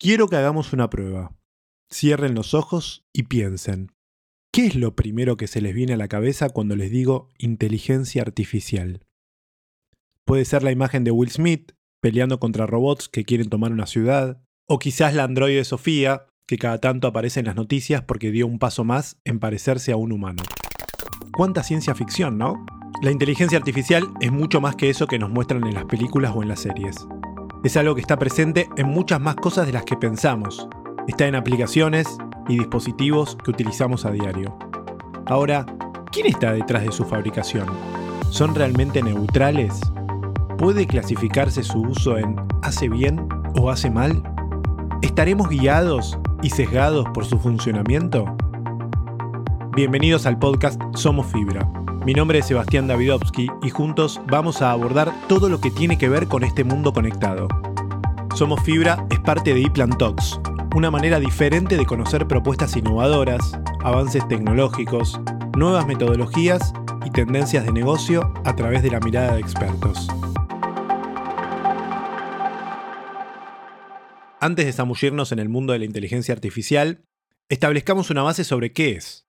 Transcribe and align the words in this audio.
Quiero 0.00 0.28
que 0.28 0.36
hagamos 0.36 0.72
una 0.72 0.90
prueba. 0.90 1.34
Cierren 1.92 2.36
los 2.36 2.54
ojos 2.54 3.04
y 3.12 3.24
piensen. 3.24 3.90
¿Qué 4.52 4.66
es 4.66 4.76
lo 4.76 4.94
primero 4.94 5.36
que 5.36 5.48
se 5.48 5.60
les 5.60 5.74
viene 5.74 5.94
a 5.94 5.96
la 5.96 6.06
cabeza 6.06 6.50
cuando 6.50 6.76
les 6.76 6.92
digo 6.92 7.30
inteligencia 7.36 8.22
artificial? 8.22 9.04
Puede 10.24 10.44
ser 10.44 10.62
la 10.62 10.70
imagen 10.70 11.02
de 11.02 11.10
Will 11.10 11.32
Smith 11.32 11.72
peleando 12.00 12.38
contra 12.38 12.64
robots 12.64 13.08
que 13.08 13.24
quieren 13.24 13.48
tomar 13.48 13.72
una 13.72 13.86
ciudad, 13.86 14.40
o 14.68 14.78
quizás 14.78 15.14
la 15.14 15.24
androide 15.24 15.64
Sofía, 15.64 16.26
que 16.46 16.58
cada 16.58 16.78
tanto 16.78 17.08
aparece 17.08 17.40
en 17.40 17.46
las 17.46 17.56
noticias 17.56 18.02
porque 18.02 18.30
dio 18.30 18.46
un 18.46 18.60
paso 18.60 18.84
más 18.84 19.18
en 19.24 19.40
parecerse 19.40 19.90
a 19.90 19.96
un 19.96 20.12
humano. 20.12 20.44
¿Cuánta 21.32 21.64
ciencia 21.64 21.96
ficción, 21.96 22.38
no? 22.38 22.64
La 23.02 23.10
inteligencia 23.10 23.58
artificial 23.58 24.06
es 24.20 24.30
mucho 24.30 24.60
más 24.60 24.76
que 24.76 24.90
eso 24.90 25.08
que 25.08 25.18
nos 25.18 25.30
muestran 25.30 25.66
en 25.66 25.74
las 25.74 25.86
películas 25.86 26.32
o 26.36 26.42
en 26.42 26.50
las 26.50 26.60
series. 26.60 26.94
Es 27.64 27.76
algo 27.76 27.96
que 27.96 28.00
está 28.00 28.16
presente 28.16 28.68
en 28.76 28.86
muchas 28.86 29.20
más 29.20 29.34
cosas 29.34 29.66
de 29.66 29.72
las 29.72 29.84
que 29.84 29.96
pensamos. 29.96 30.68
Está 31.08 31.26
en 31.26 31.34
aplicaciones 31.34 32.06
y 32.48 32.56
dispositivos 32.56 33.36
que 33.42 33.50
utilizamos 33.50 34.04
a 34.04 34.12
diario. 34.12 34.56
Ahora, 35.26 35.66
¿quién 36.12 36.26
está 36.26 36.52
detrás 36.52 36.84
de 36.84 36.92
su 36.92 37.04
fabricación? 37.04 37.66
¿Son 38.30 38.54
realmente 38.54 39.02
neutrales? 39.02 39.80
¿Puede 40.56 40.86
clasificarse 40.86 41.64
su 41.64 41.80
uso 41.80 42.16
en 42.16 42.36
hace 42.62 42.88
bien 42.88 43.28
o 43.60 43.70
hace 43.70 43.90
mal? 43.90 44.22
¿Estaremos 45.02 45.48
guiados 45.48 46.16
y 46.42 46.50
sesgados 46.50 47.06
por 47.12 47.24
su 47.24 47.40
funcionamiento? 47.40 48.36
Bienvenidos 49.74 50.26
al 50.26 50.38
podcast 50.38 50.80
Somos 50.94 51.26
Fibra 51.26 51.68
mi 52.04 52.14
nombre 52.14 52.38
es 52.38 52.46
Sebastián 52.46 52.86
Davidovsky 52.86 53.48
y 53.62 53.70
juntos 53.70 54.20
vamos 54.26 54.62
a 54.62 54.70
abordar 54.70 55.12
todo 55.28 55.48
lo 55.48 55.60
que 55.60 55.70
tiene 55.70 55.98
que 55.98 56.08
ver 56.08 56.26
con 56.26 56.44
este 56.44 56.64
mundo 56.64 56.92
conectado. 56.92 57.48
Somos 58.34 58.62
Fibra 58.62 59.06
es 59.10 59.18
parte 59.20 59.52
de 59.52 59.62
ePlan 59.62 59.96
Talks, 59.96 60.40
una 60.74 60.90
manera 60.90 61.20
diferente 61.20 61.76
de 61.76 61.86
conocer 61.86 62.26
propuestas 62.26 62.76
innovadoras, 62.76 63.58
avances 63.82 64.26
tecnológicos, 64.28 65.20
nuevas 65.56 65.86
metodologías 65.86 66.72
y 67.04 67.10
tendencias 67.10 67.64
de 67.64 67.72
negocio 67.72 68.32
a 68.44 68.54
través 68.56 68.82
de 68.82 68.90
la 68.90 69.00
mirada 69.00 69.34
de 69.34 69.40
expertos. 69.40 70.08
Antes 74.40 74.66
de 74.66 74.72
zambullirnos 74.72 75.32
en 75.32 75.40
el 75.40 75.48
mundo 75.48 75.72
de 75.72 75.80
la 75.80 75.84
inteligencia 75.84 76.32
artificial, 76.32 77.04
establezcamos 77.48 78.10
una 78.10 78.22
base 78.22 78.44
sobre 78.44 78.72
qué 78.72 78.92
es. 78.92 79.27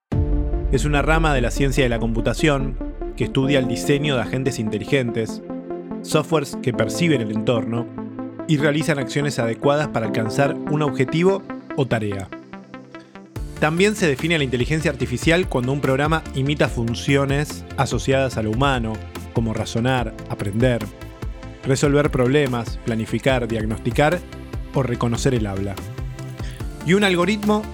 Es 0.72 0.84
una 0.84 1.02
rama 1.02 1.34
de 1.34 1.40
la 1.40 1.50
ciencia 1.50 1.82
de 1.82 1.88
la 1.88 1.98
computación 1.98 2.76
que 3.16 3.24
estudia 3.24 3.58
el 3.58 3.66
diseño 3.66 4.14
de 4.14 4.22
agentes 4.22 4.60
inteligentes, 4.60 5.42
softwares 6.02 6.56
que 6.62 6.72
perciben 6.72 7.20
el 7.20 7.32
entorno 7.32 7.88
y 8.46 8.56
realizan 8.56 9.00
acciones 9.00 9.40
adecuadas 9.40 9.88
para 9.88 10.06
alcanzar 10.06 10.54
un 10.54 10.82
objetivo 10.82 11.42
o 11.74 11.86
tarea. 11.86 12.28
También 13.58 13.96
se 13.96 14.06
define 14.06 14.38
la 14.38 14.44
inteligencia 14.44 14.92
artificial 14.92 15.48
cuando 15.48 15.72
un 15.72 15.80
programa 15.80 16.22
imita 16.36 16.68
funciones 16.68 17.64
asociadas 17.76 18.36
a 18.36 18.42
lo 18.42 18.52
humano, 18.52 18.92
como 19.32 19.52
razonar, 19.52 20.14
aprender, 20.28 20.86
resolver 21.64 22.12
problemas, 22.12 22.78
planificar, 22.84 23.48
diagnosticar 23.48 24.20
o 24.72 24.84
reconocer 24.84 25.34
el 25.34 25.48
habla. 25.48 25.74
Y 26.86 26.94
un 26.94 27.02
algoritmo 27.02 27.64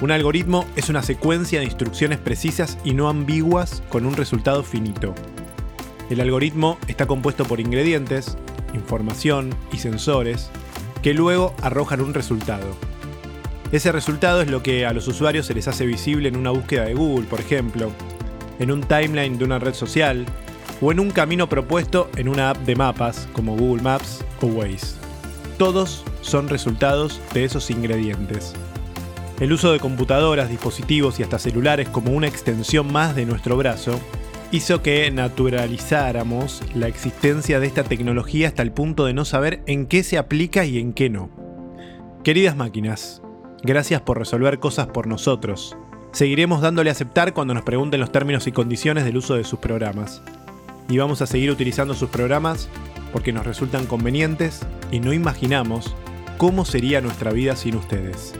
un 0.00 0.10
algoritmo 0.10 0.66
es 0.76 0.88
una 0.88 1.02
secuencia 1.02 1.60
de 1.60 1.66
instrucciones 1.66 2.18
precisas 2.18 2.78
y 2.84 2.94
no 2.94 3.08
ambiguas 3.08 3.82
con 3.88 4.06
un 4.06 4.14
resultado 4.14 4.62
finito. 4.62 5.14
El 6.10 6.20
algoritmo 6.20 6.78
está 6.88 7.06
compuesto 7.06 7.44
por 7.44 7.60
ingredientes, 7.60 8.36
información 8.74 9.54
y 9.72 9.78
sensores 9.78 10.50
que 11.02 11.14
luego 11.14 11.54
arrojan 11.62 12.00
un 12.00 12.12
resultado. 12.12 12.66
Ese 13.72 13.92
resultado 13.92 14.42
es 14.42 14.50
lo 14.50 14.62
que 14.62 14.84
a 14.84 14.92
los 14.92 15.08
usuarios 15.08 15.46
se 15.46 15.54
les 15.54 15.68
hace 15.68 15.86
visible 15.86 16.28
en 16.28 16.36
una 16.36 16.50
búsqueda 16.50 16.84
de 16.84 16.94
Google, 16.94 17.26
por 17.26 17.40
ejemplo, 17.40 17.90
en 18.58 18.70
un 18.70 18.82
timeline 18.82 19.38
de 19.38 19.44
una 19.44 19.58
red 19.58 19.74
social 19.74 20.26
o 20.80 20.92
en 20.92 21.00
un 21.00 21.10
camino 21.10 21.48
propuesto 21.48 22.10
en 22.16 22.28
una 22.28 22.50
app 22.50 22.58
de 22.58 22.76
mapas 22.76 23.28
como 23.32 23.56
Google 23.56 23.82
Maps 23.82 24.24
o 24.40 24.46
Waze. 24.46 24.96
Todos 25.56 26.04
son 26.20 26.48
resultados 26.48 27.20
de 27.32 27.44
esos 27.44 27.70
ingredientes. 27.70 28.54
El 29.40 29.52
uso 29.52 29.72
de 29.72 29.80
computadoras, 29.80 30.48
dispositivos 30.48 31.18
y 31.18 31.24
hasta 31.24 31.40
celulares 31.40 31.88
como 31.88 32.12
una 32.12 32.28
extensión 32.28 32.92
más 32.92 33.16
de 33.16 33.26
nuestro 33.26 33.56
brazo 33.56 33.98
hizo 34.52 34.80
que 34.80 35.10
naturalizáramos 35.10 36.62
la 36.74 36.86
existencia 36.86 37.58
de 37.58 37.66
esta 37.66 37.82
tecnología 37.82 38.46
hasta 38.46 38.62
el 38.62 38.70
punto 38.70 39.06
de 39.06 39.12
no 39.12 39.24
saber 39.24 39.62
en 39.66 39.86
qué 39.86 40.04
se 40.04 40.18
aplica 40.18 40.64
y 40.64 40.78
en 40.78 40.92
qué 40.92 41.10
no. 41.10 41.30
Queridas 42.22 42.56
máquinas, 42.56 43.22
gracias 43.64 44.00
por 44.02 44.18
resolver 44.18 44.60
cosas 44.60 44.86
por 44.86 45.08
nosotros. 45.08 45.76
Seguiremos 46.12 46.60
dándole 46.60 46.90
a 46.90 46.92
aceptar 46.92 47.34
cuando 47.34 47.54
nos 47.54 47.64
pregunten 47.64 48.00
los 48.00 48.12
términos 48.12 48.46
y 48.46 48.52
condiciones 48.52 49.04
del 49.04 49.16
uso 49.16 49.34
de 49.34 49.42
sus 49.42 49.58
programas. 49.58 50.22
Y 50.88 50.98
vamos 50.98 51.22
a 51.22 51.26
seguir 51.26 51.50
utilizando 51.50 51.94
sus 51.94 52.10
programas 52.10 52.68
porque 53.12 53.32
nos 53.32 53.44
resultan 53.44 53.86
convenientes 53.86 54.60
y 54.92 55.00
no 55.00 55.12
imaginamos 55.12 55.96
cómo 56.38 56.64
sería 56.64 57.00
nuestra 57.00 57.32
vida 57.32 57.56
sin 57.56 57.74
ustedes. 57.74 58.34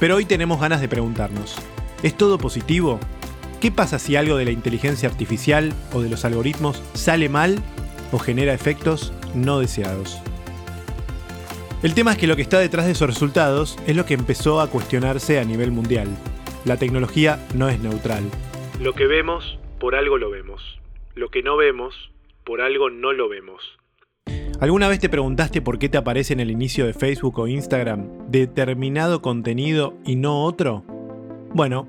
Pero 0.00 0.16
hoy 0.16 0.24
tenemos 0.24 0.58
ganas 0.58 0.80
de 0.80 0.88
preguntarnos, 0.88 1.56
¿es 2.02 2.16
todo 2.16 2.38
positivo? 2.38 2.98
¿Qué 3.60 3.70
pasa 3.70 3.98
si 3.98 4.16
algo 4.16 4.36
de 4.36 4.46
la 4.46 4.50
inteligencia 4.50 5.10
artificial 5.10 5.74
o 5.92 6.00
de 6.00 6.08
los 6.08 6.24
algoritmos 6.24 6.82
sale 6.94 7.28
mal 7.28 7.62
o 8.10 8.18
genera 8.18 8.54
efectos 8.54 9.12
no 9.34 9.60
deseados? 9.60 10.18
El 11.82 11.92
tema 11.92 12.12
es 12.12 12.18
que 12.18 12.26
lo 12.26 12.36
que 12.36 12.42
está 12.42 12.58
detrás 12.58 12.86
de 12.86 12.92
esos 12.92 13.08
resultados 13.08 13.78
es 13.86 13.94
lo 13.94 14.06
que 14.06 14.14
empezó 14.14 14.62
a 14.62 14.70
cuestionarse 14.70 15.38
a 15.38 15.44
nivel 15.44 15.70
mundial. 15.70 16.08
La 16.64 16.78
tecnología 16.78 17.46
no 17.54 17.68
es 17.68 17.78
neutral. 17.78 18.24
Lo 18.80 18.94
que 18.94 19.06
vemos, 19.06 19.58
por 19.78 19.94
algo 19.94 20.16
lo 20.16 20.30
vemos. 20.30 20.80
Lo 21.14 21.28
que 21.28 21.42
no 21.42 21.58
vemos, 21.58 22.10
por 22.44 22.62
algo 22.62 22.88
no 22.88 23.12
lo 23.12 23.28
vemos. 23.28 23.79
¿Alguna 24.60 24.88
vez 24.88 24.98
te 24.98 25.08
preguntaste 25.08 25.62
por 25.62 25.78
qué 25.78 25.88
te 25.88 25.96
aparece 25.96 26.34
en 26.34 26.40
el 26.40 26.50
inicio 26.50 26.84
de 26.84 26.92
Facebook 26.92 27.38
o 27.38 27.48
Instagram 27.48 28.10
determinado 28.28 29.22
contenido 29.22 29.94
y 30.04 30.16
no 30.16 30.44
otro? 30.44 30.84
Bueno, 31.54 31.88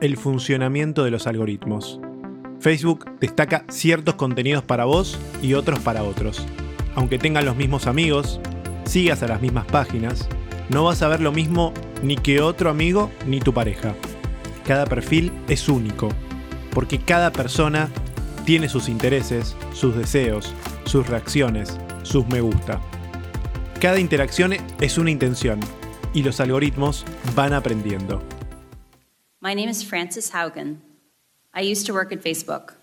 el 0.00 0.16
funcionamiento 0.16 1.04
de 1.04 1.12
los 1.12 1.28
algoritmos. 1.28 2.00
Facebook 2.58 3.08
destaca 3.20 3.64
ciertos 3.68 4.16
contenidos 4.16 4.64
para 4.64 4.84
vos 4.84 5.16
y 5.42 5.54
otros 5.54 5.78
para 5.78 6.02
otros. 6.02 6.44
Aunque 6.96 7.20
tengan 7.20 7.44
los 7.44 7.54
mismos 7.54 7.86
amigos, 7.86 8.40
sigas 8.84 9.22
a 9.22 9.28
las 9.28 9.40
mismas 9.40 9.66
páginas, 9.66 10.28
no 10.70 10.82
vas 10.82 11.02
a 11.02 11.08
ver 11.08 11.20
lo 11.20 11.30
mismo 11.30 11.72
ni 12.02 12.16
que 12.16 12.40
otro 12.40 12.68
amigo 12.68 13.12
ni 13.28 13.38
tu 13.38 13.54
pareja. 13.54 13.94
Cada 14.66 14.86
perfil 14.86 15.30
es 15.46 15.68
único, 15.68 16.08
porque 16.74 16.98
cada 16.98 17.30
persona 17.30 17.90
tiene 18.44 18.68
sus 18.68 18.88
intereses, 18.88 19.54
sus 19.72 19.96
deseos, 19.96 20.52
sus 20.84 21.06
reacciones, 21.06 21.78
sus 22.02 22.26
me 22.28 22.40
gusta. 22.40 22.80
Cada 23.80 23.98
interacción 23.98 24.54
es 24.80 24.98
una 24.98 25.10
intención 25.10 25.60
y 26.14 26.22
los 26.22 26.40
algoritmos 26.40 27.04
van 27.34 27.52
aprendiendo. 27.52 28.22
My 29.40 29.54
name 29.54 29.68
is 29.68 29.82
Frances 29.82 30.30
Haugen. 30.30 30.80
I 31.54 31.62
used 31.62 31.86
to 31.86 31.92
work 31.92 32.12
at 32.12 32.22
Facebook. 32.22 32.74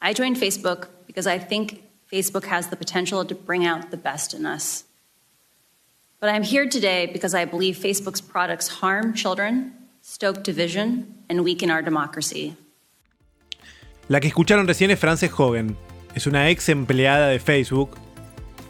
I 0.00 0.14
joined 0.14 0.36
Facebook 0.36 0.88
because 1.06 1.26
I 1.26 1.38
think 1.38 1.82
Facebook 2.10 2.44
has 2.46 2.68
the 2.68 2.76
potential 2.76 3.24
to 3.24 3.34
bring 3.34 3.66
out 3.66 3.90
the 3.90 3.96
best 3.96 4.32
in 4.34 4.46
us. 4.46 4.84
But 6.20 6.30
I'm 6.30 6.42
here 6.42 6.68
today 6.68 7.06
because 7.06 7.34
I 7.34 7.44
believe 7.44 7.76
Facebook's 7.76 8.20
products 8.20 8.68
harm 8.68 9.14
children, 9.14 9.72
stoke 10.02 10.42
division, 10.42 11.24
and 11.28 11.44
weaken 11.44 11.70
our 11.70 11.82
democracy. 11.82 12.56
La 14.08 14.20
que 14.20 14.28
escucharon 14.28 14.66
recién 14.66 14.90
es 14.90 14.98
Frances 14.98 15.30
Hogan. 15.30 15.76
Es 16.14 16.26
una 16.26 16.50
ex 16.50 16.68
empleada 16.68 17.28
de 17.28 17.38
Facebook 17.38 17.96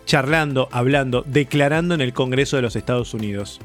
charlando, 0.05 0.69
hablando, 0.73 1.25
declarando 1.27 1.95
en 1.95 2.01
el 2.01 2.13
Congreso 2.13 2.57
de 2.57 2.63
los 2.63 2.77
Estados 2.77 3.15
Unidos. 3.15 3.61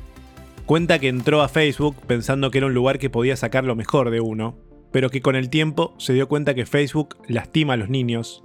Cuenta 0.65 0.99
que 0.99 1.09
entró 1.09 1.41
a 1.41 1.47
Facebook 1.47 1.95
pensando 2.07 2.49
que 2.51 2.57
era 2.57 2.67
un 2.67 2.73
lugar 2.73 2.99
que 2.99 3.09
podía 3.09 3.35
sacar 3.35 3.63
lo 3.63 3.75
mejor 3.75 4.09
de 4.09 4.21
uno, 4.21 4.57
pero 4.91 5.09
que 5.09 5.21
con 5.21 5.35
el 5.35 5.49
tiempo 5.49 5.93
se 5.97 6.13
dio 6.13 6.27
cuenta 6.27 6.55
que 6.55 6.65
Facebook 6.65 7.17
lastima 7.27 7.73
a 7.73 7.77
los 7.77 7.89
niños, 7.89 8.43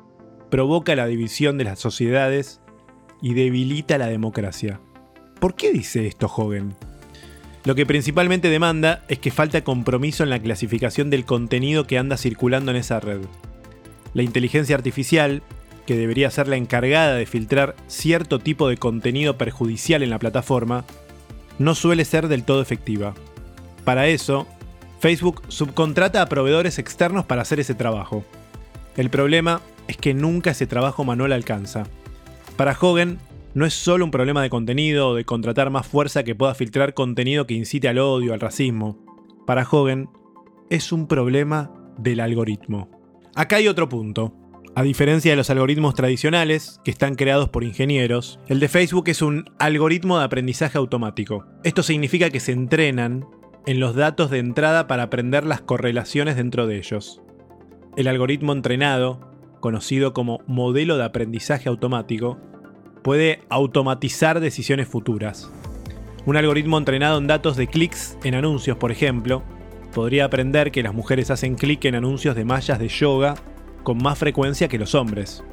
provoca 0.50 0.94
la 0.96 1.06
división 1.06 1.58
de 1.58 1.64
las 1.64 1.78
sociedades 1.78 2.60
y 3.22 3.34
debilita 3.34 3.98
la 3.98 4.08
democracia. 4.08 4.80
¿Por 5.38 5.54
qué 5.54 5.72
dice 5.72 6.06
esto 6.06 6.26
Hogan? 6.26 6.74
Lo 7.64 7.74
que 7.74 7.86
principalmente 7.86 8.48
demanda 8.48 9.04
es 9.08 9.18
que 9.18 9.30
falta 9.30 9.62
compromiso 9.64 10.22
en 10.22 10.30
la 10.30 10.40
clasificación 10.40 11.10
del 11.10 11.24
contenido 11.24 11.86
que 11.86 11.98
anda 11.98 12.16
circulando 12.16 12.70
en 12.70 12.78
esa 12.78 13.00
red. 13.00 13.20
La 14.14 14.22
inteligencia 14.22 14.76
artificial, 14.76 15.42
que 15.86 15.96
debería 15.96 16.30
ser 16.30 16.48
la 16.48 16.56
encargada 16.56 17.14
de 17.14 17.26
filtrar 17.26 17.74
cierto 17.86 18.38
tipo 18.38 18.68
de 18.68 18.76
contenido 18.76 19.36
perjudicial 19.36 20.02
en 20.02 20.10
la 20.10 20.18
plataforma, 20.18 20.84
no 21.58 21.74
suele 21.74 22.04
ser 22.04 22.28
del 22.28 22.44
todo 22.44 22.62
efectiva. 22.62 23.14
Para 23.84 24.08
eso, 24.08 24.46
Facebook 25.00 25.42
subcontrata 25.48 26.22
a 26.22 26.28
proveedores 26.28 26.78
externos 26.78 27.24
para 27.24 27.42
hacer 27.42 27.60
ese 27.60 27.74
trabajo. 27.74 28.24
El 28.96 29.10
problema 29.10 29.60
es 29.88 29.96
que 29.96 30.14
nunca 30.14 30.50
ese 30.50 30.66
trabajo 30.66 31.04
manual 31.04 31.32
alcanza. 31.32 31.84
Para 32.56 32.76
Hogan, 32.78 33.18
no 33.54 33.66
es 33.66 33.74
solo 33.74 34.04
un 34.04 34.10
problema 34.10 34.42
de 34.42 34.50
contenido 34.50 35.08
o 35.08 35.14
de 35.14 35.24
contratar 35.24 35.70
más 35.70 35.86
fuerza 35.86 36.22
que 36.22 36.34
pueda 36.34 36.54
filtrar 36.54 36.94
contenido 36.94 37.46
que 37.46 37.54
incite 37.54 37.88
al 37.88 37.98
odio, 37.98 38.32
al 38.32 38.40
racismo. 38.40 38.98
Para 39.46 39.66
Hogan, 39.68 40.08
es 40.68 40.92
un 40.92 41.08
problema 41.08 41.72
del 41.98 42.20
algoritmo. 42.20 42.88
Acá 43.34 43.56
hay 43.56 43.68
otro 43.68 43.88
punto. 43.88 44.34
A 44.76 44.84
diferencia 44.84 45.32
de 45.32 45.36
los 45.36 45.50
algoritmos 45.50 45.94
tradicionales, 45.94 46.80
que 46.84 46.92
están 46.92 47.16
creados 47.16 47.48
por 47.48 47.64
ingenieros, 47.64 48.38
el 48.46 48.60
de 48.60 48.68
Facebook 48.68 49.08
es 49.08 49.20
un 49.20 49.50
algoritmo 49.58 50.18
de 50.18 50.24
aprendizaje 50.24 50.78
automático. 50.78 51.44
Esto 51.64 51.82
significa 51.82 52.30
que 52.30 52.38
se 52.38 52.52
entrenan 52.52 53.26
en 53.66 53.80
los 53.80 53.96
datos 53.96 54.30
de 54.30 54.38
entrada 54.38 54.86
para 54.86 55.02
aprender 55.02 55.44
las 55.44 55.60
correlaciones 55.60 56.36
dentro 56.36 56.68
de 56.68 56.78
ellos. 56.78 57.20
El 57.96 58.06
algoritmo 58.06 58.52
entrenado, 58.52 59.28
conocido 59.58 60.12
como 60.14 60.38
modelo 60.46 60.96
de 60.96 61.04
aprendizaje 61.04 61.68
automático, 61.68 62.38
puede 63.02 63.42
automatizar 63.50 64.38
decisiones 64.38 64.86
futuras. 64.86 65.50
Un 66.26 66.36
algoritmo 66.36 66.78
entrenado 66.78 67.18
en 67.18 67.26
datos 67.26 67.56
de 67.56 67.66
clics 67.66 68.16
en 68.22 68.36
anuncios, 68.36 68.76
por 68.76 68.92
ejemplo, 68.92 69.42
podría 69.92 70.26
aprender 70.26 70.70
que 70.70 70.84
las 70.84 70.94
mujeres 70.94 71.32
hacen 71.32 71.56
clic 71.56 71.84
en 71.86 71.96
anuncios 71.96 72.36
de 72.36 72.44
mallas 72.44 72.78
de 72.78 72.86
yoga 72.86 73.34
con 73.82 73.98
más 73.98 74.18
frecuencia 74.18 74.68
que 74.68 74.78
los 74.78 74.94
hombres. 74.94 75.44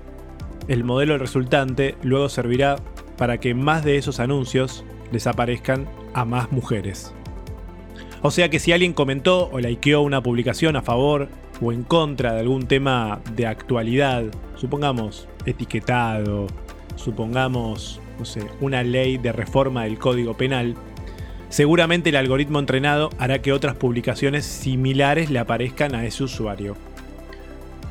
El 0.68 0.84
modelo 0.84 1.18
resultante 1.18 1.96
luego 2.04 2.30
servirá 2.30 2.78
para 3.18 3.40
que 3.40 3.54
más 3.54 3.84
de 3.84 3.98
esos 3.98 4.20
anuncios 4.20 4.84
les 5.12 5.28
aparezcan 5.28 5.88
a 6.14 6.26
más 6.26 6.52
mujeres. 6.52 7.14
O 8.22 8.32
sea 8.32 8.50
que 8.50 8.60
si 8.60 8.72
alguien 8.72 8.94
comentó 8.94 9.50
o 9.52 9.60
likeó 9.60 10.02
una 10.02 10.22
publicación 10.22 10.76
a 10.76 10.82
favor 10.82 11.30
o 11.62 11.72
en 11.72 11.84
contra 11.84 12.34
de 12.34 12.42
algún 12.42 12.68
tema 12.68 13.22
de 13.36 13.48
actualidad, 13.48 14.26
supongamos 14.56 15.28
etiquetado, 15.46 16.48
supongamos, 16.96 18.02
no 18.20 18.26
sé, 18.26 18.42
una 18.60 18.84
ley 18.84 19.18
de 19.18 19.32
reforma 19.32 19.84
del 19.84 20.00
Código 20.00 20.36
Penal, 20.36 20.76
seguramente 21.50 22.10
el 22.10 22.16
algoritmo 22.16 22.60
entrenado 22.60 23.10
hará 23.18 23.42
que 23.42 23.54
otras 23.54 23.76
publicaciones 23.76 24.46
similares 24.46 25.30
le 25.30 25.40
aparezcan 25.40 25.96
a 25.96 26.06
ese 26.06 26.24
usuario. 26.24 26.76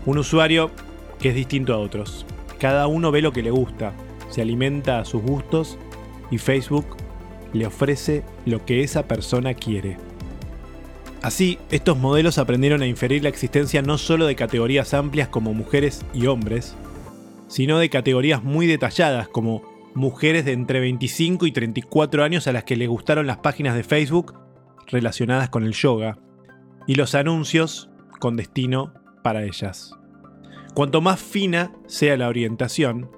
Un 0.06 0.18
usuario 0.18 0.70
que 1.18 1.30
es 1.30 1.34
distinto 1.34 1.74
a 1.74 1.78
otros. 1.78 2.24
Cada 2.58 2.86
uno 2.86 3.10
ve 3.10 3.20
lo 3.20 3.32
que 3.32 3.42
le 3.42 3.50
gusta, 3.50 3.92
se 4.30 4.40
alimenta 4.40 4.98
a 4.98 5.04
sus 5.04 5.22
gustos 5.22 5.78
y 6.30 6.38
Facebook 6.38 6.96
le 7.52 7.66
ofrece 7.66 8.24
lo 8.44 8.64
que 8.64 8.82
esa 8.82 9.06
persona 9.06 9.54
quiere. 9.54 9.98
Así, 11.22 11.58
estos 11.70 11.98
modelos 11.98 12.38
aprendieron 12.38 12.82
a 12.82 12.86
inferir 12.86 13.22
la 13.22 13.28
existencia 13.28 13.82
no 13.82 13.98
solo 13.98 14.26
de 14.26 14.36
categorías 14.36 14.94
amplias 14.94 15.28
como 15.28 15.54
mujeres 15.54 16.04
y 16.14 16.26
hombres, 16.26 16.76
sino 17.48 17.78
de 17.78 17.90
categorías 17.90 18.44
muy 18.44 18.66
detalladas 18.66 19.28
como 19.28 19.62
mujeres 19.94 20.44
de 20.44 20.52
entre 20.52 20.78
25 20.78 21.46
y 21.46 21.52
34 21.52 22.22
años 22.22 22.46
a 22.46 22.52
las 22.52 22.64
que 22.64 22.76
les 22.76 22.88
gustaron 22.88 23.26
las 23.26 23.38
páginas 23.38 23.74
de 23.74 23.82
Facebook 23.82 24.34
relacionadas 24.86 25.48
con 25.48 25.64
el 25.64 25.72
yoga 25.72 26.18
y 26.86 26.94
los 26.94 27.14
anuncios 27.14 27.90
con 28.20 28.36
destino 28.36 28.92
para 29.26 29.42
ellas. 29.42 29.92
Cuanto 30.72 31.00
más 31.00 31.20
fina 31.20 31.72
sea 31.88 32.16
la 32.16 32.28
orientación, 32.28 33.10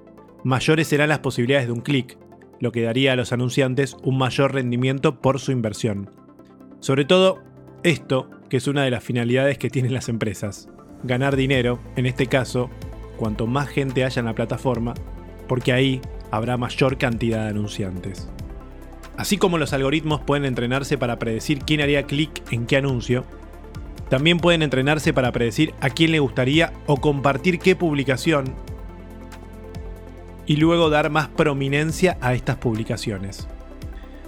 mayores 0.43 0.87
serán 0.87 1.09
las 1.09 1.19
posibilidades 1.19 1.67
de 1.67 1.71
un 1.71 1.81
clic, 1.81 2.17
lo 2.59 2.71
que 2.71 2.81
daría 2.81 3.13
a 3.13 3.15
los 3.15 3.31
anunciantes 3.31 3.95
un 4.01 4.17
mayor 4.17 4.55
rendimiento 4.55 5.21
por 5.21 5.39
su 5.39 5.51
inversión. 5.51 6.09
Sobre 6.79 7.05
todo, 7.05 7.43
esto, 7.83 8.27
que 8.49 8.57
es 8.57 8.65
una 8.65 8.81
de 8.81 8.89
las 8.89 9.03
finalidades 9.03 9.59
que 9.59 9.69
tienen 9.69 9.93
las 9.93 10.09
empresas, 10.09 10.67
ganar 11.03 11.35
dinero, 11.35 11.79
en 11.95 12.07
este 12.07 12.25
caso, 12.25 12.71
cuanto 13.15 13.45
más 13.45 13.69
gente 13.69 14.03
haya 14.03 14.19
en 14.19 14.25
la 14.25 14.33
plataforma, 14.33 14.95
porque 15.47 15.73
ahí 15.73 16.01
habrá 16.31 16.57
mayor 16.57 16.97
cantidad 16.97 17.43
de 17.43 17.49
anunciantes. 17.49 18.31
Así 19.15 19.37
como 19.37 19.59
los 19.59 19.73
algoritmos 19.73 20.21
pueden 20.21 20.45
entrenarse 20.45 20.97
para 20.97 21.19
predecir 21.19 21.59
quién 21.59 21.81
haría 21.81 22.07
clic 22.07 22.41
en 22.51 22.65
qué 22.65 22.77
anuncio, 22.77 23.25
también 24.09 24.39
pueden 24.39 24.63
entrenarse 24.63 25.13
para 25.13 25.31
predecir 25.31 25.73
a 25.81 25.89
quién 25.89 26.11
le 26.11 26.19
gustaría 26.19 26.73
o 26.87 26.97
compartir 26.97 27.59
qué 27.59 27.75
publicación 27.75 28.55
y 30.45 30.55
luego 30.55 30.89
dar 30.89 31.11
más 31.11 31.27
prominencia 31.27 32.17
a 32.21 32.33
estas 32.33 32.57
publicaciones. 32.57 33.47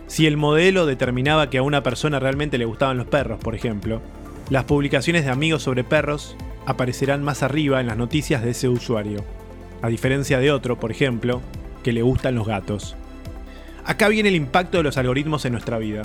Si 0.05 0.27
el 0.27 0.37
modelo 0.37 0.85
determinaba 0.85 1.49
que 1.49 1.57
a 1.57 1.63
una 1.63 1.81
persona 1.81 2.19
realmente 2.19 2.59
le 2.59 2.65
gustaban 2.65 2.97
los 2.97 3.07
perros, 3.07 3.39
por 3.39 3.55
ejemplo, 3.55 4.01
las 4.49 4.65
publicaciones 4.65 5.25
de 5.25 5.31
amigos 5.31 5.63
sobre 5.63 5.83
perros 5.83 6.35
aparecerán 6.65 7.23
más 7.23 7.41
arriba 7.41 7.79
en 7.81 7.87
las 7.87 7.97
noticias 7.97 8.43
de 8.43 8.51
ese 8.51 8.69
usuario, 8.69 9.23
a 9.81 9.87
diferencia 9.87 10.37
de 10.39 10.51
otro, 10.51 10.79
por 10.79 10.91
ejemplo, 10.91 11.41
que 11.83 11.93
le 11.93 12.03
gustan 12.03 12.35
los 12.35 12.45
gatos. 12.45 12.95
Acá 13.83 14.09
viene 14.09 14.29
el 14.29 14.35
impacto 14.35 14.77
de 14.77 14.83
los 14.83 14.97
algoritmos 14.97 15.45
en 15.45 15.53
nuestra 15.53 15.79
vida. 15.79 16.03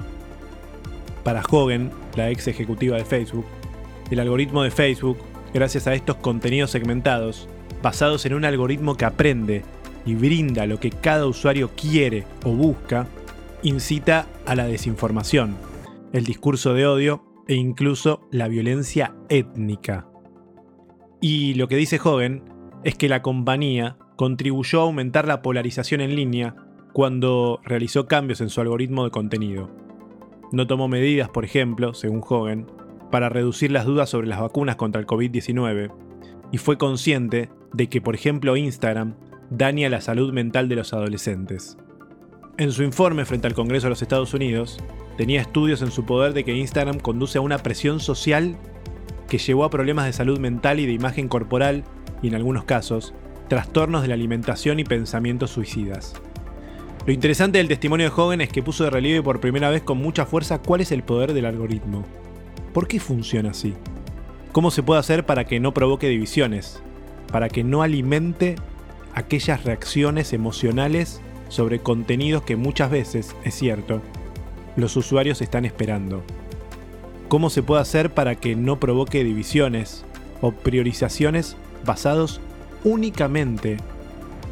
Para 1.24 1.42
Hogan, 1.42 1.90
la 2.14 2.30
ex 2.30 2.48
ejecutiva 2.48 2.96
de 2.96 3.04
Facebook, 3.04 3.44
el 4.10 4.20
algoritmo 4.20 4.62
de 4.62 4.70
Facebook, 4.70 5.18
gracias 5.52 5.86
a 5.86 5.94
estos 5.94 6.16
contenidos 6.16 6.70
segmentados, 6.70 7.48
basados 7.82 8.26
en 8.26 8.34
un 8.34 8.44
algoritmo 8.44 8.96
que 8.96 9.04
aprende 9.04 9.62
y 10.04 10.14
brinda 10.14 10.66
lo 10.66 10.78
que 10.78 10.90
cada 10.90 11.26
usuario 11.26 11.70
quiere 11.76 12.24
o 12.44 12.50
busca, 12.50 13.08
incita 13.62 14.26
a 14.46 14.54
la 14.54 14.66
desinformación, 14.66 15.56
el 16.12 16.24
discurso 16.24 16.74
de 16.74 16.86
odio 16.86 17.24
e 17.48 17.54
incluso 17.54 18.26
la 18.30 18.48
violencia 18.48 19.14
étnica. 19.28 20.06
Y 21.20 21.54
lo 21.54 21.68
que 21.68 21.76
dice 21.76 21.98
Hogan 22.02 22.44
es 22.84 22.94
que 22.94 23.08
la 23.08 23.22
compañía 23.22 23.96
contribuyó 24.16 24.80
a 24.80 24.84
aumentar 24.84 25.26
la 25.26 25.42
polarización 25.42 26.00
en 26.00 26.14
línea 26.14 26.54
cuando 26.92 27.60
realizó 27.64 28.06
cambios 28.06 28.40
en 28.40 28.48
su 28.48 28.60
algoritmo 28.60 29.04
de 29.04 29.10
contenido. 29.10 29.70
No 30.52 30.66
tomó 30.66 30.86
medidas, 30.88 31.28
por 31.28 31.44
ejemplo, 31.44 31.94
según 31.94 32.22
Hogan, 32.26 32.66
para 33.10 33.28
reducir 33.28 33.70
las 33.70 33.84
dudas 33.84 34.10
sobre 34.10 34.26
las 34.26 34.40
vacunas 34.40 34.76
contra 34.76 35.00
el 35.00 35.06
COVID-19, 35.06 35.92
y 36.52 36.58
fue 36.58 36.78
consciente 36.78 37.50
de 37.72 37.88
que, 37.88 38.00
por 38.00 38.14
ejemplo, 38.14 38.56
Instagram 38.56 39.14
daña 39.50 39.88
la 39.88 40.00
salud 40.00 40.32
mental 40.32 40.68
de 40.68 40.76
los 40.76 40.92
adolescentes. 40.92 41.76
En 42.58 42.72
su 42.72 42.82
informe 42.82 43.24
frente 43.24 43.46
al 43.46 43.54
Congreso 43.54 43.86
de 43.86 43.90
los 43.90 44.02
Estados 44.02 44.32
Unidos, 44.32 44.78
tenía 45.16 45.40
estudios 45.40 45.82
en 45.82 45.90
su 45.90 46.06
poder 46.06 46.32
de 46.32 46.44
que 46.44 46.56
Instagram 46.56 46.98
conduce 46.98 47.38
a 47.38 47.42
una 47.42 47.58
presión 47.58 48.00
social 48.00 48.56
que 49.28 49.38
llevó 49.38 49.64
a 49.64 49.70
problemas 49.70 50.06
de 50.06 50.12
salud 50.12 50.38
mental 50.38 50.80
y 50.80 50.86
de 50.86 50.92
imagen 50.92 51.28
corporal 51.28 51.84
y 52.22 52.28
en 52.28 52.34
algunos 52.34 52.64
casos, 52.64 53.12
trastornos 53.48 54.02
de 54.02 54.08
la 54.08 54.14
alimentación 54.14 54.80
y 54.80 54.84
pensamientos 54.84 55.50
suicidas. 55.50 56.14
Lo 57.06 57.12
interesante 57.12 57.58
del 57.58 57.68
testimonio 57.68 58.10
de 58.10 58.20
Hogan 58.20 58.40
es 58.40 58.48
que 58.48 58.62
puso 58.62 58.84
de 58.84 58.90
relieve 58.90 59.22
por 59.22 59.40
primera 59.40 59.70
vez 59.70 59.82
con 59.82 59.98
mucha 59.98 60.26
fuerza 60.26 60.58
cuál 60.58 60.80
es 60.80 60.90
el 60.90 61.02
poder 61.02 61.34
del 61.34 61.46
algoritmo. 61.46 62.04
¿Por 62.76 62.88
qué 62.88 63.00
funciona 63.00 63.52
así? 63.52 63.72
¿Cómo 64.52 64.70
se 64.70 64.82
puede 64.82 65.00
hacer 65.00 65.24
para 65.24 65.46
que 65.46 65.60
no 65.60 65.72
provoque 65.72 66.10
divisiones? 66.10 66.82
Para 67.32 67.48
que 67.48 67.64
no 67.64 67.80
alimente 67.80 68.56
aquellas 69.14 69.64
reacciones 69.64 70.34
emocionales 70.34 71.22
sobre 71.48 71.78
contenidos 71.78 72.42
que 72.42 72.56
muchas 72.56 72.90
veces, 72.90 73.34
es 73.44 73.54
cierto, 73.54 74.02
los 74.76 74.94
usuarios 74.94 75.40
están 75.40 75.64
esperando 75.64 76.22
cómo 77.28 77.48
se 77.48 77.62
puede 77.62 77.80
hacer 77.80 78.12
para 78.12 78.34
que 78.34 78.56
no 78.56 78.78
provoque 78.78 79.24
divisiones 79.24 80.04
o 80.42 80.52
priorizaciones 80.52 81.56
basados 81.86 82.42
únicamente 82.84 83.78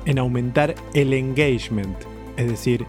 en 0.07 0.19
aumentar 0.19 0.77
el 0.95 1.13
engagement, 1.13 1.99
es 2.39 2.49
decir, 2.49 2.87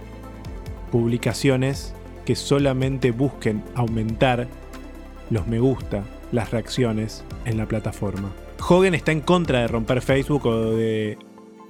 publicaciones 0.93 1.93
que 2.23 2.37
solamente 2.37 3.11
busquen 3.11 3.65
aumentar 3.75 4.47
los 5.29 5.47
me 5.47 5.59
gusta, 5.59 6.03
las 6.31 6.51
reacciones 6.51 7.23
en 7.45 7.57
la 7.57 7.67
plataforma. 7.67 8.31
Hogan 8.67 8.95
está 8.95 9.11
en 9.11 9.21
contra 9.21 9.61
de 9.61 9.67
romper 9.67 10.01
Facebook 10.01 10.45
o 10.45 10.71
de 10.71 11.17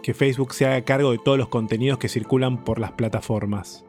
que 0.04 0.14
Facebook 0.14 0.54
se 0.54 0.66
haga 0.66 0.84
cargo 0.84 1.12
de 1.12 1.18
todos 1.18 1.38
los 1.38 1.50
contenidos 1.50 1.98
que 1.98 2.10
circulan 2.10 2.64
por 2.64 2.80
las 2.80 2.92
plataformas. 2.92 3.86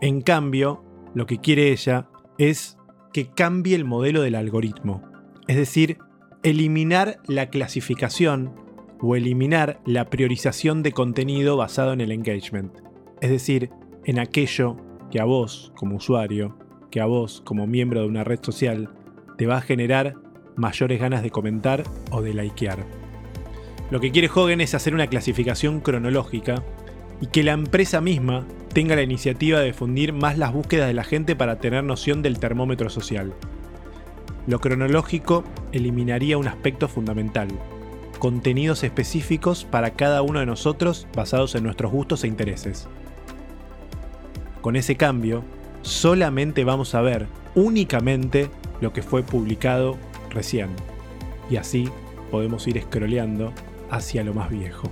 En 0.00 0.22
cambio, 0.22 0.82
lo 1.14 1.26
que 1.26 1.38
quiere 1.38 1.70
ella 1.70 2.08
es 2.38 2.78
que 3.12 3.28
cambie 3.28 3.76
el 3.76 3.84
modelo 3.84 4.22
del 4.22 4.34
algoritmo. 4.34 5.02
Es 5.46 5.56
decir, 5.56 5.98
eliminar 6.42 7.20
la 7.26 7.50
clasificación 7.50 8.54
o 9.00 9.16
eliminar 9.16 9.80
la 9.84 10.08
priorización 10.10 10.82
de 10.82 10.92
contenido 10.92 11.56
basado 11.56 11.92
en 11.92 12.00
el 12.00 12.10
engagement. 12.10 12.72
Es 13.20 13.30
decir, 13.30 13.70
en 14.04 14.18
aquello 14.18 14.76
que 15.10 15.20
a 15.20 15.24
vos 15.24 15.72
como 15.76 15.96
usuario, 15.96 16.56
que 16.94 17.00
a 17.00 17.06
vos 17.06 17.42
como 17.44 17.66
miembro 17.66 18.02
de 18.02 18.06
una 18.06 18.22
red 18.22 18.38
social, 18.40 18.88
te 19.36 19.48
va 19.48 19.56
a 19.56 19.62
generar 19.62 20.14
mayores 20.54 21.00
ganas 21.00 21.24
de 21.24 21.30
comentar 21.30 21.82
o 22.12 22.22
de 22.22 22.32
likear. 22.32 22.86
Lo 23.90 23.98
que 23.98 24.12
quiere 24.12 24.30
Hogan 24.32 24.60
es 24.60 24.76
hacer 24.76 24.94
una 24.94 25.08
clasificación 25.08 25.80
cronológica 25.80 26.62
y 27.20 27.26
que 27.26 27.42
la 27.42 27.50
empresa 27.50 28.00
misma 28.00 28.46
tenga 28.72 28.94
la 28.94 29.02
iniciativa 29.02 29.58
de 29.58 29.66
difundir 29.66 30.12
más 30.12 30.38
las 30.38 30.52
búsquedas 30.52 30.86
de 30.86 30.94
la 30.94 31.02
gente 31.02 31.34
para 31.34 31.58
tener 31.58 31.82
noción 31.82 32.22
del 32.22 32.38
termómetro 32.38 32.88
social. 32.88 33.34
Lo 34.46 34.60
cronológico 34.60 35.42
eliminaría 35.72 36.38
un 36.38 36.46
aspecto 36.46 36.86
fundamental, 36.86 37.48
contenidos 38.20 38.84
específicos 38.84 39.64
para 39.64 39.94
cada 39.94 40.22
uno 40.22 40.38
de 40.38 40.46
nosotros 40.46 41.08
basados 41.12 41.56
en 41.56 41.64
nuestros 41.64 41.90
gustos 41.90 42.22
e 42.22 42.28
intereses. 42.28 42.86
Con 44.60 44.76
ese 44.76 44.94
cambio, 44.94 45.42
solamente 45.84 46.64
vamos 46.64 46.94
a 46.94 47.02
ver 47.02 47.28
únicamente 47.54 48.50
lo 48.80 48.92
que 48.92 49.02
fue 49.02 49.22
publicado 49.22 49.96
recién. 50.30 50.70
Y 51.48 51.56
así 51.56 51.88
podemos 52.30 52.66
ir 52.66 52.82
scrolleando 52.82 53.52
hacia 53.90 54.24
lo 54.24 54.34
más 54.34 54.50
viejo. 54.50 54.90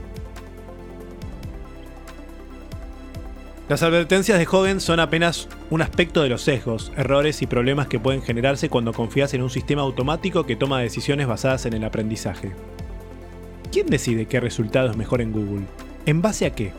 Las 3.69 3.83
advertencias 3.83 4.39
de 4.39 4.47
Hogan 4.51 4.81
son 4.81 5.01
apenas 5.01 5.49
un 5.71 5.81
aspecto 5.81 6.23
de 6.23 6.29
los 6.29 6.43
sesgos, 6.43 6.93
errores 6.97 7.41
y 7.41 7.47
problemas 7.47 7.87
que 7.87 7.99
pueden 7.99 8.21
generarse 8.21 8.69
cuando 8.69 8.93
confías 8.93 9.33
en 9.33 9.43
un 9.43 9.51
sistema 9.51 9.81
automático 9.81 10.45
que 10.45 10.57
toma 10.57 10.81
decisiones 10.81 11.27
basadas 11.27 11.65
en 11.65 11.73
el 11.73 11.85
aprendizaje. 11.85 12.53
¿Quién 13.71 13.87
decide 13.87 14.27
qué 14.27 14.41
resultado 14.41 14.91
es 14.91 14.97
mejor 14.97 15.23
en 15.23 15.33
Google? 15.33 15.65
¿En 16.05 16.21
base 16.21 16.45
a 16.45 16.55
qué? 16.55 16.73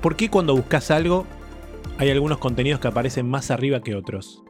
¿Por 0.00 0.16
qué 0.16 0.28
cuando 0.28 0.56
buscas 0.56 0.90
algo 0.90 1.24
hay 1.98 2.10
algunos 2.10 2.38
contenidos 2.38 2.80
que 2.80 2.88
aparecen 2.88 3.28
más 3.28 3.50
arriba 3.50 3.80
que 3.80 3.94
otros? 3.94 4.44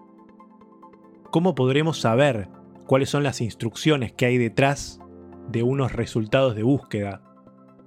¿Cómo 1.31 1.55
podremos 1.55 2.01
saber 2.01 2.49
cuáles 2.87 3.11
son 3.11 3.23
las 3.23 3.41
instrucciones 3.41 4.13
que 4.13 4.27
hay 4.27 4.39
detrás 4.39 5.01
de 5.49 5.63
unos 5.63 5.93
resultados 5.93 6.57
de 6.57 6.65
búsqueda, 6.65 7.23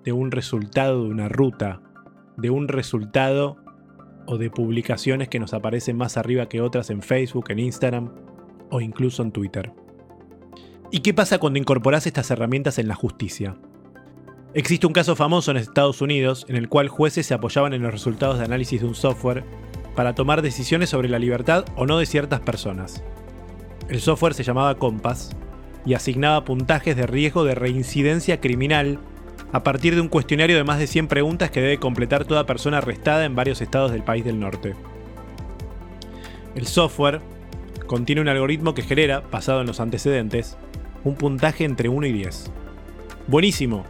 de 0.04 0.14
un 0.14 0.32
resultado 0.32 1.04
de 1.04 1.10
una 1.10 1.28
ruta, 1.28 1.82
de 2.38 2.50
un 2.50 2.70
resultado 2.70 3.58
o 4.28 4.38
de 4.38 4.50
publicaciones 4.50 5.28
que 5.28 5.40
nos 5.40 5.54
aparecen 5.54 5.98
más 5.98 6.16
arriba 6.16 6.48
que 6.48 6.62
otras 6.62 6.90
en 6.90 7.02
Facebook, 7.02 7.46
en 7.50 7.60
Instagram 7.60 8.14
o 8.70 8.80
incluso 8.80 9.24
en 9.24 9.32
Twitter. 9.32 9.74
¿Y 10.92 11.00
qué 11.00 11.14
pasa 11.14 11.38
cuando 11.38 11.60
incorporas 11.60 12.08
estas 12.08 12.32
herramientas 12.32 12.80
en 12.80 12.88
la 12.88 12.96
justicia? 12.96 13.58
Existe 14.56 14.88
un 14.88 14.94
caso 14.94 15.16
famoso 15.16 15.52
en 15.52 15.58
Estados 15.58 16.02
Unidos 16.02 16.46
en 16.50 16.56
el 16.56 16.70
cual 16.70 16.88
jueces 16.88 17.28
se 17.28 17.36
apoyaban 17.36 17.74
en 17.74 17.84
los 17.84 17.92
resultados 17.92 18.40
de 18.40 18.46
análisis 18.46 18.82
de 18.82 18.88
un 18.88 18.96
software 18.96 19.44
para 19.96 20.16
tomar 20.16 20.42
decisiones 20.42 20.90
sobre 20.90 21.08
la 21.08 21.20
libertad 21.20 21.66
o 21.76 21.86
no 21.86 22.00
de 22.00 22.08
ciertas 22.08 22.40
personas. 22.40 23.04
El 23.90 24.02
software 24.02 24.34
se 24.34 24.44
llamaba 24.44 24.76
Compass 24.80 25.36
y 25.86 25.94
asignaba 25.94 26.46
puntajes 26.46 26.96
de 26.96 27.06
riesgo 27.06 27.44
de 27.44 27.54
reincidencia 27.54 28.42
criminal 28.42 28.98
a 29.52 29.64
partir 29.64 29.94
de 29.94 30.02
un 30.02 30.08
cuestionario 30.08 30.58
de 30.58 30.64
más 30.64 30.80
de 30.80 30.88
100 30.88 31.08
preguntas 31.08 31.52
que 31.52 31.62
debe 31.62 31.78
completar 31.78 32.26
toda 32.26 32.48
persona 32.48 32.80
arrestada 32.80 33.26
en 33.26 33.36
varios 33.36 33.62
estados 33.62 33.92
del 33.92 34.04
país 34.04 34.26
del 34.26 34.40
norte. 34.40 34.74
El 36.56 36.66
software 36.66 37.22
contiene 37.86 38.22
un 38.22 38.28
algoritmo 38.28 38.74
que 38.74 38.82
genera, 38.82 39.20
basado 39.20 39.62
en 39.62 39.68
los 39.68 39.80
antecedentes, 39.80 40.58
un 41.04 41.16
puntaje 41.16 41.66
entre 41.66 41.88
1 41.88 42.08
y 42.08 42.12
10. 42.14 42.52
Buenísimo, 43.28 43.86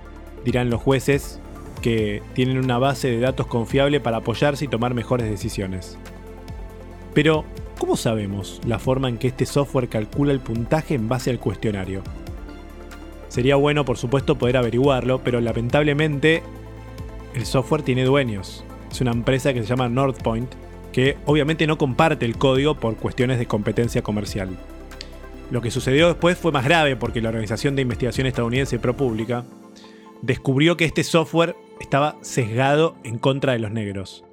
dirán 0.45 0.69
los 0.69 0.81
jueces, 0.81 1.39
que 1.81 2.21
tienen 2.33 2.57
una 2.57 2.77
base 2.77 3.09
de 3.09 3.19
datos 3.19 3.47
confiable 3.47 3.99
para 3.99 4.17
apoyarse 4.17 4.65
y 4.65 4.67
tomar 4.67 4.93
mejores 4.93 5.29
decisiones. 5.29 5.97
Pero, 7.13 7.45
¿cómo 7.77 7.95
sabemos 7.95 8.61
la 8.65 8.79
forma 8.79 9.09
en 9.09 9.17
que 9.17 9.27
este 9.27 9.45
software 9.45 9.89
calcula 9.89 10.31
el 10.31 10.39
puntaje 10.39 10.95
en 10.95 11.07
base 11.07 11.29
al 11.29 11.39
cuestionario? 11.39 12.03
Sería 13.29 13.55
bueno, 13.55 13.85
por 13.85 13.97
supuesto, 13.97 14.37
poder 14.37 14.57
averiguarlo, 14.57 15.19
pero 15.23 15.39
lamentablemente 15.39 16.43
el 17.33 17.45
software 17.45 17.83
tiene 17.83 18.03
dueños. 18.03 18.63
Es 18.91 19.01
una 19.01 19.11
empresa 19.11 19.53
que 19.53 19.61
se 19.61 19.67
llama 19.67 19.87
NorthPoint, 19.87 20.51
que 20.91 21.17
obviamente 21.25 21.67
no 21.67 21.77
comparte 21.77 22.25
el 22.25 22.37
código 22.37 22.75
por 22.75 22.95
cuestiones 22.97 23.37
de 23.37 23.45
competencia 23.45 24.01
comercial. 24.01 24.49
Lo 25.51 25.61
que 25.61 25.71
sucedió 25.71 26.07
después 26.07 26.37
fue 26.37 26.51
más 26.51 26.65
grave 26.65 26.95
porque 26.95 27.21
la 27.21 27.29
Organización 27.29 27.75
de 27.75 27.83
Investigación 27.83 28.27
Estadounidense 28.27 28.79
ProPublica 28.79 29.45
descubrió 30.21 30.77
que 30.77 30.85
este 30.85 31.03
software 31.03 31.55
estaba 31.79 32.17
sesgado 32.21 32.95
en 33.03 33.17
contra 33.17 33.53
de 33.53 33.59
los 33.59 33.71
negros. 33.71 34.23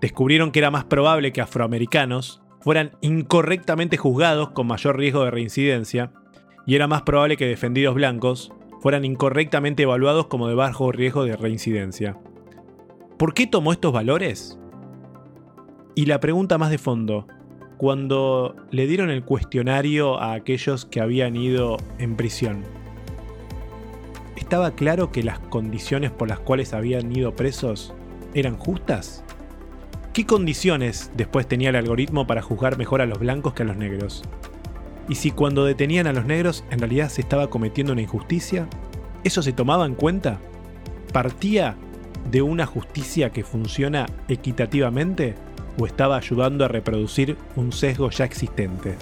Descubrieron 0.00 0.50
que 0.50 0.58
era 0.58 0.70
más 0.70 0.84
probable 0.84 1.32
que 1.32 1.40
afroamericanos 1.40 2.42
fueran 2.60 2.92
incorrectamente 3.00 3.96
juzgados 3.96 4.50
con 4.50 4.66
mayor 4.66 4.96
riesgo 4.96 5.24
de 5.24 5.30
reincidencia 5.30 6.12
y 6.66 6.74
era 6.74 6.86
más 6.86 7.02
probable 7.02 7.36
que 7.36 7.46
defendidos 7.46 7.94
blancos 7.94 8.52
fueran 8.80 9.04
incorrectamente 9.04 9.84
evaluados 9.84 10.26
como 10.26 10.48
de 10.48 10.54
bajo 10.54 10.92
riesgo 10.92 11.24
de 11.24 11.36
reincidencia. 11.36 12.18
¿Por 13.18 13.32
qué 13.32 13.46
tomó 13.46 13.72
estos 13.72 13.92
valores? 13.92 14.58
Y 15.94 16.06
la 16.06 16.20
pregunta 16.20 16.58
más 16.58 16.70
de 16.70 16.78
fondo, 16.78 17.26
cuando 17.76 18.56
le 18.70 18.86
dieron 18.86 19.10
el 19.10 19.24
cuestionario 19.24 20.20
a 20.20 20.32
aquellos 20.32 20.84
que 20.84 21.00
habían 21.00 21.36
ido 21.36 21.76
en 21.98 22.16
prisión, 22.16 22.64
¿estaba 24.44 24.70
claro 24.70 25.10
que 25.10 25.22
las 25.22 25.38
condiciones 25.40 26.10
por 26.10 26.28
las 26.28 26.38
cuales 26.38 26.72
habían 26.72 27.10
ido 27.14 27.34
presos 27.34 27.92
eran 28.34 28.56
justas? 28.56 29.24
¿Qué 30.12 30.26
condiciones 30.26 31.10
después 31.16 31.48
tenía 31.48 31.70
el 31.70 31.76
algoritmo 31.76 32.26
para 32.26 32.42
juzgar 32.42 32.78
mejor 32.78 33.00
a 33.00 33.06
los 33.06 33.18
blancos 33.18 33.54
que 33.54 33.62
a 33.64 33.66
los 33.66 33.76
negros? 33.76 34.22
y 35.08 35.16
si 35.16 35.30
cuando 35.30 35.64
detenían 35.64 36.06
a 36.06 36.12
los 36.12 36.24
negros 36.24 36.64
en 36.70 36.78
realidad 36.78 37.08
se 37.08 37.20
estaba 37.20 37.48
cometiendo 37.48 37.92
una 37.92 38.02
injusticia, 38.02 38.68
¿eso 39.22 39.42
se 39.42 39.52
tomaba 39.52 39.86
en 39.86 39.94
cuenta? 39.94 40.38
¿Partía 41.12 41.76
de 42.30 42.42
una 42.42 42.66
justicia 42.66 43.30
que 43.30 43.44
funciona 43.44 44.06
equitativamente 44.28 45.34
o 45.78 45.86
estaba 45.86 46.16
ayudando 46.16 46.64
a 46.64 46.68
reproducir 46.68 47.36
un 47.56 47.72
sesgo 47.72 48.10
ya 48.10 48.24
existente? 48.24 48.96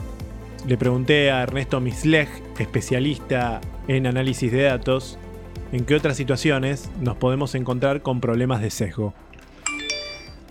Le 0.67 0.77
pregunté 0.77 1.31
a 1.31 1.43
Ernesto 1.43 1.81
Misleg, 1.81 2.29
especialista 2.59 3.61
en 3.89 4.07
análisis 4.07 4.51
de 4.53 4.63
datos, 4.63 5.19
en 5.73 5.87
qué 5.87 5.95
otras 5.95 6.17
situaciones 6.17 6.91
nos 7.01 7.17
podemos 7.17 7.55
encontrar 7.55 8.03
con 8.03 8.21
problemas 8.21 8.61
de 8.61 8.71
sesgo. 8.71 9.15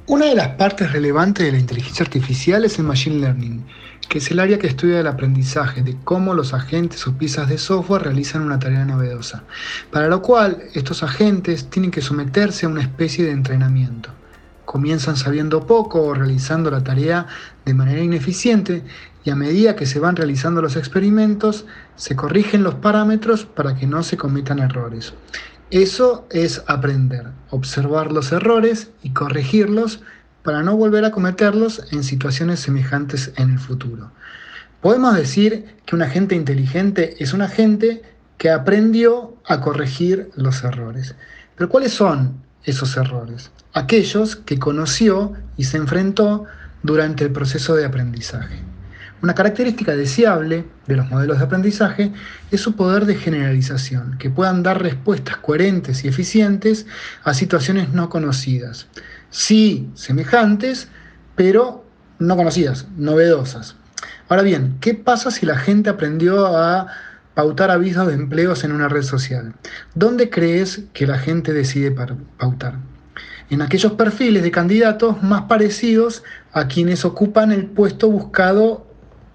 Una 0.08 0.26
de 0.26 0.36
las 0.36 0.50
partes 0.50 0.92
relevantes 0.92 1.46
de 1.46 1.52
la 1.52 1.60
inteligencia 1.60 2.04
artificial 2.04 2.66
es 2.66 2.80
el 2.80 2.86
Machine 2.86 3.22
Learning, 3.22 3.64
que 4.10 4.18
es 4.18 4.30
el 4.32 4.40
área 4.40 4.60
que 4.60 4.68
estudia 4.68 5.00
el 5.00 5.08
aprendizaje 5.08 5.84
de 5.84 5.96
cómo 6.04 6.34
los 6.34 6.54
agentes 6.54 7.06
o 7.08 7.18
piezas 7.18 7.48
de 7.48 7.60
software 7.60 8.02
realizan 8.02 8.42
una 8.42 8.60
tarea 8.60 8.84
novedosa, 8.84 9.44
para 9.92 10.10
lo 10.10 10.22
cual 10.22 10.64
estos 10.74 11.04
agentes 11.04 11.70
tienen 11.70 11.92
que 11.92 12.02
someterse 12.02 12.66
a 12.66 12.70
una 12.70 12.82
especie 12.82 13.24
de 13.24 13.32
entrenamiento. 13.32 14.10
Comienzan 14.66 15.18
sabiendo 15.18 15.66
poco 15.66 16.02
o 16.02 16.14
realizando 16.14 16.72
la 16.72 16.84
tarea 16.84 17.28
de 17.64 17.74
manera 17.74 18.02
ineficiente 18.02 18.84
y 19.24 19.30
a 19.30 19.36
medida 19.36 19.76
que 19.76 19.86
se 19.86 20.00
van 20.00 20.16
realizando 20.16 20.62
los 20.62 20.76
experimentos 20.76 21.66
se 21.96 22.16
corrigen 22.16 22.64
los 22.64 22.76
parámetros 22.76 23.46
para 23.46 23.76
que 23.76 23.88
no 23.88 24.04
se 24.04 24.18
cometan 24.18 24.60
errores. 24.60 25.14
Eso 25.70 26.28
es 26.32 26.64
aprender, 26.68 27.28
observar 27.50 28.12
los 28.12 28.32
errores 28.32 28.92
y 29.04 29.12
corregirlos 29.12 30.02
para 30.44 30.64
no 30.64 30.76
volver 30.76 31.06
a 31.06 31.12
cometerlos 31.12 31.84
en 31.92 32.04
situaciones 32.04 32.60
semejantes 32.60 33.32
en 33.38 33.52
el 33.52 33.60
futuro. 33.60 34.12
Podemos 34.82 35.16
decir 35.16 35.76
que 35.86 35.96
un 35.96 36.02
agente 36.02 36.36
inteligente 36.36 37.16
es 37.24 37.34
un 37.34 37.44
agente 37.44 38.02
que 38.38 38.50
aprendió 38.50 39.38
a 39.46 39.62
corregir 39.62 40.32
los 40.36 40.64
errores. 40.64 41.16
Pero 41.56 41.70
¿cuáles 41.70 41.94
son 41.94 42.42
esos 42.64 42.98
errores? 42.98 43.52
Aquellos 43.74 44.36
que 44.36 44.58
conoció 44.58 45.34
y 45.58 45.66
se 45.66 45.78
enfrentó 45.78 46.46
durante 46.82 47.26
el 47.26 47.32
proceso 47.32 47.76
de 47.76 47.86
aprendizaje. 47.86 48.71
Una 49.22 49.36
característica 49.36 49.96
deseable 49.96 50.66
de 50.88 50.96
los 50.96 51.10
modelos 51.10 51.38
de 51.38 51.46
aprendizaje 51.46 52.12
es 52.50 52.62
su 52.62 52.76
poder 52.76 53.06
de 53.06 53.16
generalización, 53.16 54.18
que 54.18 54.30
puedan 54.30 54.64
dar 54.64 54.82
respuestas 54.82 55.38
coherentes 55.38 56.04
y 56.04 56.08
eficientes 56.08 56.88
a 57.24 57.34
situaciones 57.34 57.94
no 57.94 58.10
conocidas 58.10 58.88
sí 59.32 59.90
semejantes, 59.96 60.90
pero 61.36 61.84
no 62.20 62.38
conocidas, 62.38 62.86
novedosas. 62.98 63.76
Ahora 64.30 64.44
bien, 64.44 64.78
¿qué 64.80 64.94
pasa 64.94 65.32
si 65.32 65.46
la 65.46 65.58
gente 65.58 65.90
aprendió 65.90 66.46
a 66.46 66.88
pautar 67.34 67.72
avisos 67.72 68.08
de 68.08 68.14
empleos 68.14 68.64
en 68.64 68.74
una 68.74 68.88
red 68.88 69.02
social? 69.02 69.54
¿Dónde 69.96 70.30
crees 70.30 70.82
que 70.94 71.08
la 71.08 71.18
gente 71.18 71.54
decide 71.54 71.92
pautar? 72.38 72.76
En 73.50 73.62
aquellos 73.62 73.94
perfiles 73.94 74.44
de 74.44 74.52
candidatos 74.52 75.22
más 75.24 75.44
parecidos 75.44 76.24
a 76.54 76.68
quienes 76.68 77.04
ocupan 77.04 77.52
el 77.52 77.66
puesto 77.66 78.10
buscado 78.10 78.88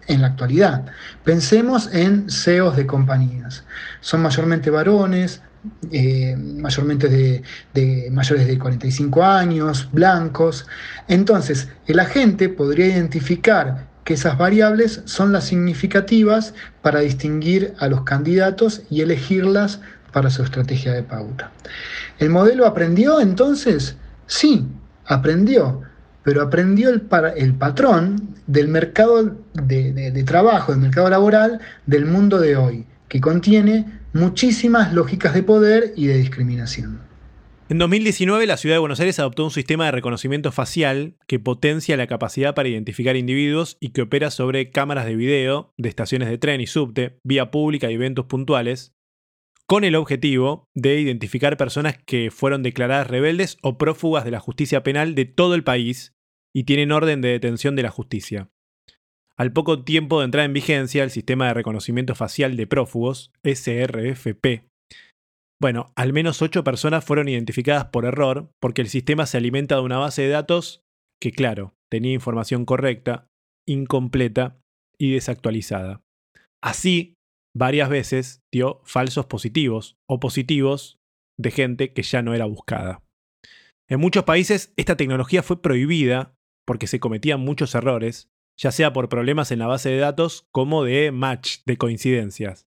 en 0.06 0.22
la 0.22 0.28
actualidad. 0.28 0.86
Pensemos 1.24 1.92
en 1.92 2.30
CEOs 2.30 2.76
de 2.76 2.86
compañías. 2.86 3.64
Son 4.00 4.22
mayormente 4.22 4.70
varones, 4.70 5.42
eh, 5.90 6.36
mayormente 6.36 7.08
de, 7.08 8.10
mayores 8.10 8.46
de 8.46 8.58
45 8.58 9.24
años, 9.24 9.88
blancos. 9.92 10.66
Entonces, 11.08 11.68
el 11.86 12.00
agente 12.00 12.48
podría 12.48 12.86
identificar 12.86 13.86
que 14.04 14.14
esas 14.14 14.38
variables 14.38 15.02
son 15.04 15.32
las 15.32 15.44
significativas 15.44 16.54
para 16.82 17.00
distinguir 17.00 17.74
a 17.78 17.88
los 17.88 18.02
candidatos 18.02 18.82
y 18.88 19.00
elegirlas 19.00 19.80
para 20.12 20.30
su 20.30 20.42
estrategia 20.42 20.92
de 20.92 21.02
pauta. 21.02 21.50
¿El 22.18 22.30
modelo 22.30 22.66
aprendió 22.66 23.20
entonces? 23.20 23.96
Sí, 24.26 24.66
aprendió, 25.04 25.82
pero 26.26 26.42
aprendió 26.42 26.90
el, 26.90 27.02
patrón 27.02 28.34
del 28.48 28.66
mercado 28.66 29.36
de 29.54 30.24
trabajo, 30.26 30.72
del 30.72 30.80
mercado 30.80 31.08
laboral 31.08 31.60
del 31.86 32.04
mundo 32.04 32.40
de 32.40 32.56
hoy, 32.56 32.84
que 33.06 33.20
contiene 33.20 34.00
muchísimas 34.12 34.92
lógicas 34.92 35.34
de 35.34 35.44
poder 35.44 35.92
y 35.94 36.08
de 36.08 36.18
discriminación. 36.18 37.00
En 37.68 37.78
2019, 37.78 38.44
la 38.48 38.56
ciudad 38.56 38.74
de 38.74 38.80
Buenos 38.80 38.98
Aires 38.98 39.20
adoptó 39.20 39.44
un 39.44 39.52
sistema 39.52 39.84
de 39.84 39.92
reconocimiento 39.92 40.50
facial 40.50 41.14
que 41.28 41.38
potencia 41.38 41.96
la 41.96 42.08
capacidad 42.08 42.56
para 42.56 42.68
identificar 42.68 43.14
individuos 43.14 43.76
y 43.78 43.90
que 43.90 44.02
opera 44.02 44.32
sobre 44.32 44.72
cámaras 44.72 45.06
de 45.06 45.14
video 45.14 45.74
de 45.76 45.88
estaciones 45.88 46.28
de 46.28 46.38
tren 46.38 46.60
y 46.60 46.66
subte, 46.66 47.20
vía 47.22 47.52
pública 47.52 47.88
y 47.88 47.94
eventos 47.94 48.26
puntuales, 48.26 48.96
con 49.68 49.84
el 49.84 49.94
objetivo 49.94 50.68
de 50.74 50.98
identificar 50.98 51.56
personas 51.56 51.96
que 52.04 52.32
fueron 52.32 52.64
declaradas 52.64 53.06
rebeldes 53.06 53.58
o 53.62 53.78
prófugas 53.78 54.24
de 54.24 54.32
la 54.32 54.40
justicia 54.40 54.82
penal 54.82 55.14
de 55.14 55.24
todo 55.24 55.54
el 55.54 55.62
país 55.62 56.15
y 56.56 56.64
tienen 56.64 56.90
orden 56.90 57.20
de 57.20 57.28
detención 57.28 57.76
de 57.76 57.82
la 57.82 57.90
justicia. 57.90 58.48
Al 59.36 59.52
poco 59.52 59.84
tiempo 59.84 60.20
de 60.20 60.24
entrar 60.24 60.46
en 60.46 60.54
vigencia, 60.54 61.04
el 61.04 61.10
sistema 61.10 61.48
de 61.48 61.52
reconocimiento 61.52 62.14
facial 62.14 62.56
de 62.56 62.66
prófugos, 62.66 63.30
SRFP, 63.44 64.64
bueno, 65.60 65.92
al 65.96 66.14
menos 66.14 66.40
ocho 66.40 66.64
personas 66.64 67.04
fueron 67.04 67.28
identificadas 67.28 67.86
por 67.86 68.06
error 68.06 68.50
porque 68.58 68.80
el 68.80 68.88
sistema 68.88 69.26
se 69.26 69.36
alimenta 69.36 69.74
de 69.74 69.82
una 69.82 69.98
base 69.98 70.22
de 70.22 70.28
datos 70.30 70.82
que, 71.20 71.30
claro, 71.30 71.74
tenía 71.90 72.14
información 72.14 72.64
correcta, 72.64 73.28
incompleta 73.68 74.58
y 74.98 75.12
desactualizada. 75.12 76.00
Así, 76.62 77.16
varias 77.54 77.90
veces 77.90 78.40
dio 78.50 78.80
falsos 78.84 79.26
positivos 79.26 79.98
o 80.08 80.20
positivos 80.20 80.96
de 81.38 81.50
gente 81.50 81.92
que 81.92 82.02
ya 82.02 82.22
no 82.22 82.32
era 82.32 82.46
buscada. 82.46 83.02
En 83.88 84.00
muchos 84.00 84.24
países 84.24 84.72
esta 84.76 84.96
tecnología 84.96 85.42
fue 85.42 85.60
prohibida 85.60 86.35
porque 86.66 86.86
se 86.86 87.00
cometían 87.00 87.40
muchos 87.40 87.74
errores, 87.74 88.30
ya 88.58 88.70
sea 88.72 88.92
por 88.92 89.08
problemas 89.08 89.50
en 89.50 89.60
la 89.60 89.66
base 89.66 89.88
de 89.88 89.98
datos 89.98 90.46
como 90.52 90.84
de 90.84 91.12
match, 91.12 91.60
de 91.64 91.78
coincidencias. 91.78 92.66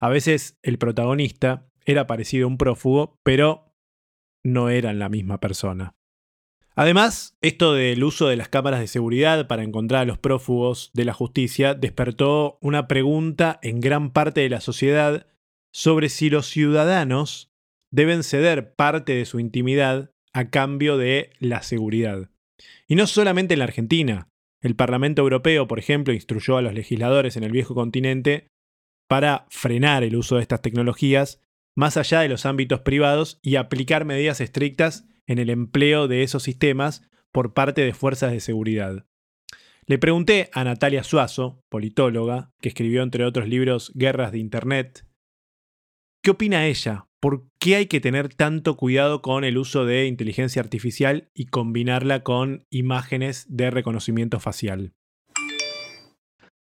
A 0.00 0.08
veces 0.08 0.58
el 0.62 0.78
protagonista 0.78 1.68
era 1.84 2.06
parecido 2.06 2.46
a 2.46 2.48
un 2.48 2.58
prófugo, 2.58 3.20
pero 3.22 3.74
no 4.44 4.70
eran 4.70 4.98
la 4.98 5.08
misma 5.08 5.38
persona. 5.40 5.94
Además, 6.74 7.36
esto 7.40 7.74
del 7.74 8.04
uso 8.04 8.28
de 8.28 8.36
las 8.36 8.48
cámaras 8.48 8.78
de 8.78 8.86
seguridad 8.86 9.48
para 9.48 9.64
encontrar 9.64 10.02
a 10.02 10.04
los 10.04 10.18
prófugos 10.18 10.90
de 10.94 11.04
la 11.04 11.12
justicia 11.12 11.74
despertó 11.74 12.56
una 12.60 12.86
pregunta 12.86 13.58
en 13.62 13.80
gran 13.80 14.12
parte 14.12 14.42
de 14.42 14.48
la 14.48 14.60
sociedad 14.60 15.26
sobre 15.72 16.08
si 16.08 16.30
los 16.30 16.46
ciudadanos 16.46 17.52
deben 17.90 18.22
ceder 18.22 18.76
parte 18.76 19.14
de 19.14 19.24
su 19.24 19.40
intimidad 19.40 20.12
a 20.32 20.50
cambio 20.50 20.96
de 20.96 21.30
la 21.40 21.62
seguridad. 21.62 22.30
Y 22.86 22.94
no 22.94 23.06
solamente 23.06 23.54
en 23.54 23.60
la 23.60 23.64
Argentina. 23.64 24.28
El 24.60 24.74
Parlamento 24.74 25.22
Europeo, 25.22 25.68
por 25.68 25.78
ejemplo, 25.78 26.12
instruyó 26.12 26.56
a 26.56 26.62
los 26.62 26.74
legisladores 26.74 27.36
en 27.36 27.44
el 27.44 27.52
viejo 27.52 27.74
continente 27.74 28.48
para 29.08 29.46
frenar 29.50 30.02
el 30.02 30.16
uso 30.16 30.36
de 30.36 30.42
estas 30.42 30.62
tecnologías 30.62 31.40
más 31.76 31.96
allá 31.96 32.20
de 32.20 32.28
los 32.28 32.44
ámbitos 32.44 32.80
privados 32.80 33.38
y 33.40 33.54
aplicar 33.54 34.04
medidas 34.04 34.40
estrictas 34.40 35.06
en 35.28 35.38
el 35.38 35.48
empleo 35.48 36.08
de 36.08 36.24
esos 36.24 36.42
sistemas 36.42 37.08
por 37.30 37.54
parte 37.54 37.82
de 37.82 37.94
fuerzas 37.94 38.32
de 38.32 38.40
seguridad. 38.40 39.06
Le 39.86 39.98
pregunté 39.98 40.50
a 40.52 40.64
Natalia 40.64 41.04
Suazo, 41.04 41.62
politóloga, 41.68 42.52
que 42.60 42.68
escribió 42.68 43.02
entre 43.02 43.24
otros 43.24 43.48
libros 43.48 43.92
Guerras 43.94 44.32
de 44.32 44.38
Internet, 44.38 45.06
¿qué 46.22 46.32
opina 46.32 46.66
ella? 46.66 47.07
¿Por 47.20 47.48
qué 47.58 47.74
hay 47.74 47.86
que 47.86 48.00
tener 48.00 48.32
tanto 48.32 48.76
cuidado 48.76 49.22
con 49.22 49.42
el 49.42 49.58
uso 49.58 49.84
de 49.84 50.06
inteligencia 50.06 50.62
artificial 50.62 51.28
y 51.34 51.46
combinarla 51.46 52.22
con 52.22 52.64
imágenes 52.70 53.46
de 53.48 53.70
reconocimiento 53.70 54.38
facial? 54.38 54.92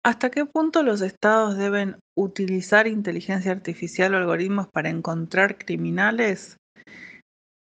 ¿Hasta 0.04 0.32
qué 0.32 0.46
punto 0.46 0.82
los 0.84 1.02
estados 1.02 1.58
deben 1.58 1.98
utilizar 2.18 2.88
inteligencia 2.88 3.52
artificial 3.52 4.16
o 4.16 4.18
algoritmos 4.18 4.68
para 4.74 4.90
encontrar 4.90 5.58
criminales? 5.58 6.58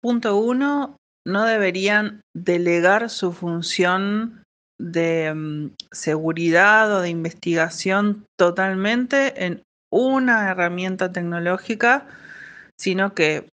Punto 0.01 0.37
uno, 0.37 0.95
no 1.27 1.43
deberían 1.45 2.21
delegar 2.33 3.09
su 3.09 3.33
función 3.33 4.43
de 4.79 5.33
mm, 5.33 5.71
seguridad 5.91 6.95
o 6.95 7.01
de 7.01 7.09
investigación 7.09 8.25
totalmente 8.37 9.45
en 9.45 9.63
una 9.91 10.49
herramienta 10.51 11.11
tecnológica, 11.11 12.07
sino 12.79 13.13
que 13.13 13.47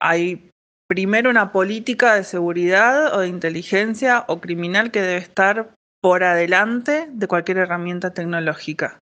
hay 0.00 0.50
primero 0.88 1.30
una 1.30 1.52
política 1.52 2.14
de 2.14 2.24
seguridad 2.24 3.14
o 3.14 3.20
de 3.20 3.28
inteligencia 3.28 4.24
o 4.26 4.40
criminal 4.40 4.90
que 4.90 5.02
debe 5.02 5.18
estar 5.18 5.74
por 6.02 6.24
adelante 6.24 7.06
de 7.12 7.26
cualquier 7.28 7.58
herramienta 7.58 8.12
tecnológica. 8.12 8.98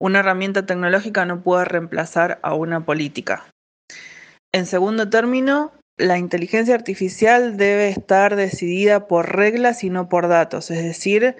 Una 0.00 0.20
herramienta 0.20 0.66
tecnológica 0.66 1.24
no 1.24 1.42
puede 1.42 1.64
reemplazar 1.64 2.40
a 2.42 2.54
una 2.54 2.84
política. 2.84 3.46
En 4.52 4.66
segundo 4.66 5.08
término, 5.08 5.72
la 5.96 6.18
inteligencia 6.18 6.74
artificial 6.74 7.56
debe 7.56 7.88
estar 7.88 8.34
decidida 8.34 9.06
por 9.06 9.36
reglas 9.36 9.84
y 9.84 9.90
no 9.90 10.08
por 10.08 10.26
datos, 10.26 10.70
es 10.70 10.82
decir, 10.82 11.36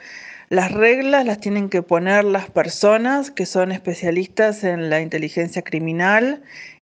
las 0.49 0.71
reglas 0.71 1.25
las 1.25 1.41
tienen 1.41 1.71
que 1.71 1.83
poner 1.83 2.25
las 2.25 2.51
personas 2.51 3.31
que 3.31 3.47
son 3.47 3.73
especialistas 3.73 4.65
en 4.65 4.91
la 4.91 5.01
inteligencia 5.01 5.63
criminal 5.63 6.43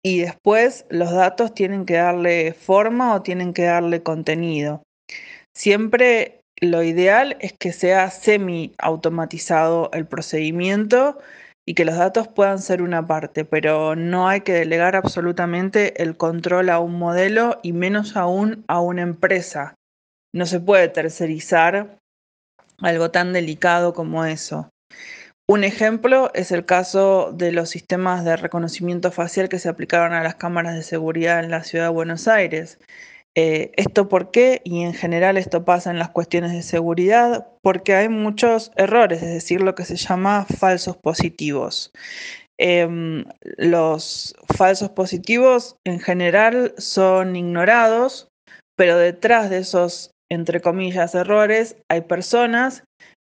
y 0.05 0.19
después 0.19 0.85
los 0.91 1.11
datos 1.11 1.55
tienen 1.55 1.87
que 1.87 1.95
darle 1.95 2.53
forma 2.53 3.15
o 3.15 3.23
tienen 3.23 3.55
que 3.55 3.63
darle 3.63 4.03
contenido. 4.03 4.83
Siempre 5.57 6.41
lo 6.61 6.83
ideal 6.83 7.37
es 7.39 7.53
que 7.53 7.73
sea 7.73 8.11
semi 8.11 8.75
automatizado 8.77 9.89
el 9.93 10.05
procedimiento 10.05 11.17
y 11.67 11.73
que 11.73 11.85
los 11.85 11.95
datos 11.97 12.27
puedan 12.27 12.59
ser 12.59 12.83
una 12.83 13.07
parte, 13.07 13.45
pero 13.45 13.95
no 13.95 14.29
hay 14.29 14.41
que 14.41 14.53
delegar 14.53 14.95
absolutamente 14.95 15.99
el 16.03 16.17
control 16.17 16.69
a 16.69 16.77
un 16.77 16.99
modelo 16.99 17.59
y 17.63 17.73
menos 17.73 18.15
aún 18.15 18.63
a 18.67 18.81
una 18.81 19.01
empresa. 19.01 19.73
No 20.35 20.45
se 20.45 20.59
puede 20.59 20.87
tercerizar 20.87 21.97
algo 22.79 23.09
tan 23.09 23.33
delicado 23.33 23.95
como 23.95 24.23
eso. 24.23 24.69
Un 25.47 25.63
ejemplo 25.63 26.31
es 26.33 26.51
el 26.51 26.65
caso 26.65 27.31
de 27.31 27.51
los 27.51 27.69
sistemas 27.69 28.25
de 28.25 28.35
reconocimiento 28.35 29.11
facial 29.11 29.47
que 29.47 29.59
se 29.59 29.69
aplicaron 29.69 30.13
a 30.13 30.23
las 30.23 30.35
cámaras 30.35 30.73
de 30.73 30.81
seguridad 30.81 31.43
en 31.43 31.51
la 31.51 31.63
ciudad 31.63 31.85
de 31.85 31.91
Buenos 31.91 32.27
Aires. 32.27 32.79
Eh, 33.35 33.71
¿Esto 33.75 34.09
por 34.09 34.31
qué? 34.31 34.61
Y 34.63 34.81
en 34.81 34.93
general 34.93 35.37
esto 35.37 35.63
pasa 35.63 35.91
en 35.91 35.99
las 35.99 36.09
cuestiones 36.09 36.51
de 36.51 36.63
seguridad 36.63 37.47
porque 37.61 37.93
hay 37.93 38.09
muchos 38.09 38.71
errores, 38.75 39.21
es 39.21 39.29
decir, 39.29 39.61
lo 39.61 39.75
que 39.75 39.85
se 39.85 39.97
llama 39.97 40.45
falsos 40.45 40.97
positivos. 40.97 41.91
Em, 42.57 43.25
los 43.57 44.33
falsos 44.57 44.89
positivos 44.89 45.75
en 45.85 45.99
general 45.99 46.73
son 46.77 47.35
ignorados, 47.35 48.29
pero 48.75 48.97
detrás 48.97 49.51
de 49.51 49.59
esos, 49.59 50.11
entre 50.31 50.61
comillas, 50.61 51.13
errores 51.13 51.75
hay 51.89 52.01
personas 52.01 52.84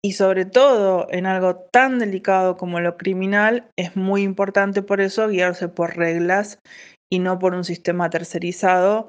y 0.07 0.13
sobre 0.13 0.45
todo 0.45 1.09
en 1.11 1.27
algo 1.27 1.57
tan 1.73 1.99
delicado 1.99 2.57
como 2.57 2.81
lo 2.81 2.97
criminal 2.97 3.69
es 3.77 3.97
muy 3.97 4.23
importante 4.23 4.83
por 4.83 5.01
eso 5.01 5.29
guiarse 5.29 5.69
por 5.69 5.97
reglas 5.97 6.59
y 7.11 7.19
no 7.19 7.39
por 7.39 7.55
un 7.55 7.65
sistema 7.65 8.11
tercerizado 8.11 9.09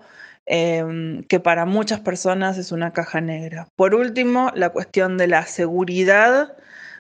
Em, 0.50 1.24
que 1.24 1.42
para 1.42 1.66
muchas 1.66 2.00
personas 2.00 2.58
es 2.58 2.72
una 2.72 2.94
caja 2.94 3.20
negra. 3.20 3.68
Por 3.76 3.94
último, 3.94 4.50
la 4.56 4.70
cuestión 4.70 5.18
de 5.18 5.28
la 5.28 5.46
seguridad 5.46 6.56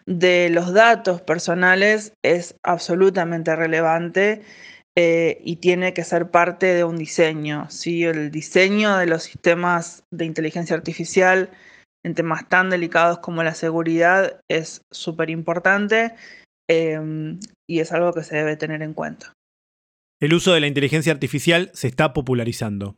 de 0.05 0.49
los 0.49 0.73
datos 0.73 1.21
personales 1.21 2.12
es 2.23 2.55
absolutamente 2.63 3.55
relevante 3.55 4.41
eh, 4.97 5.39
y 5.45 5.57
tiene 5.57 5.93
que 5.93 6.03
ser 6.03 6.29
parte 6.29 6.73
de 6.73 6.83
un 6.83 6.97
diseño. 6.97 7.69
¿sí? 7.69 8.03
El 8.03 8.31
diseño 8.31 8.97
de 8.97 9.05
los 9.05 9.23
sistemas 9.23 10.03
de 10.12 10.25
inteligencia 10.25 10.75
artificial 10.75 11.49
en 12.08 12.15
temas 12.15 12.50
tan 12.50 12.70
delicados 12.70 13.20
como 13.20 13.43
la 13.43 13.54
seguridad 13.54 14.41
es 14.50 14.82
súper 14.91 15.30
importante 15.30 16.15
em, 16.67 17.39
y 17.70 17.80
es 17.80 17.91
algo 17.91 18.13
que 18.13 18.24
se 18.24 18.38
debe 18.38 18.56
tener 18.56 18.82
en 18.82 18.93
cuenta. 18.93 19.34
El 20.20 20.34
uso 20.34 20.54
de 20.54 20.62
la 20.62 20.67
inteligencia 20.67 21.13
artificial 21.13 21.70
se 21.74 21.88
está 21.88 22.13
popularizando. 22.13 22.98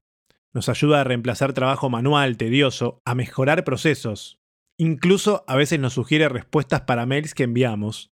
Nos 0.53 0.69
ayuda 0.69 1.01
a 1.01 1.03
reemplazar 1.03 1.53
trabajo 1.53 1.89
manual, 1.89 2.37
tedioso, 2.37 3.01
a 3.05 3.13
mejorar 3.13 3.63
procesos. 3.63 4.39
Incluso 4.77 5.43
a 5.47 5.57
veces 5.57 5.79
nos 5.79 5.93
sugiere 5.93 6.29
respuestas 6.29 6.81
para 6.81 7.05
mails 7.05 7.33
que 7.33 7.43
enviamos. 7.43 8.11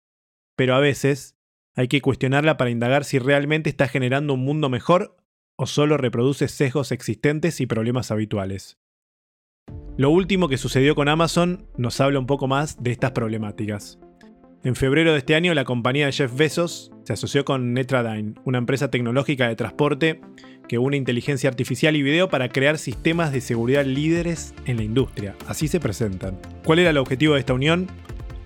Pero 0.55 0.75
a 0.75 0.79
veces 0.79 1.35
hay 1.75 1.87
que 1.87 2.01
cuestionarla 2.01 2.57
para 2.57 2.69
indagar 2.69 3.05
si 3.05 3.17
realmente 3.17 3.69
está 3.69 3.87
generando 3.87 4.33
un 4.33 4.43
mundo 4.43 4.69
mejor 4.69 5.17
o 5.57 5.65
solo 5.65 5.97
reproduce 5.97 6.47
sesgos 6.47 6.91
existentes 6.91 7.61
y 7.61 7.65
problemas 7.65 8.11
habituales. 8.11 8.80
Lo 10.01 10.09
último 10.09 10.49
que 10.49 10.57
sucedió 10.57 10.95
con 10.95 11.09
Amazon 11.09 11.67
nos 11.77 12.01
habla 12.01 12.17
un 12.17 12.25
poco 12.25 12.47
más 12.47 12.81
de 12.81 12.89
estas 12.89 13.11
problemáticas. 13.11 13.99
En 14.63 14.75
febrero 14.75 15.11
de 15.11 15.19
este 15.19 15.35
año, 15.35 15.53
la 15.53 15.63
compañía 15.63 16.07
de 16.07 16.11
Jeff 16.11 16.35
Bezos 16.35 16.91
se 17.03 17.13
asoció 17.13 17.45
con 17.45 17.75
Netradyne, 17.75 18.33
una 18.43 18.57
empresa 18.57 18.89
tecnológica 18.89 19.47
de 19.47 19.55
transporte 19.55 20.19
que 20.67 20.79
une 20.79 20.97
inteligencia 20.97 21.51
artificial 21.51 21.95
y 21.95 22.01
video 22.01 22.29
para 22.29 22.49
crear 22.49 22.79
sistemas 22.79 23.31
de 23.31 23.41
seguridad 23.41 23.85
líderes 23.85 24.55
en 24.65 24.77
la 24.77 24.83
industria. 24.83 25.35
Así 25.47 25.67
se 25.67 25.79
presentan. 25.79 26.39
¿Cuál 26.65 26.79
era 26.79 26.89
el 26.89 26.97
objetivo 26.97 27.35
de 27.35 27.41
esta 27.41 27.53
unión? 27.53 27.85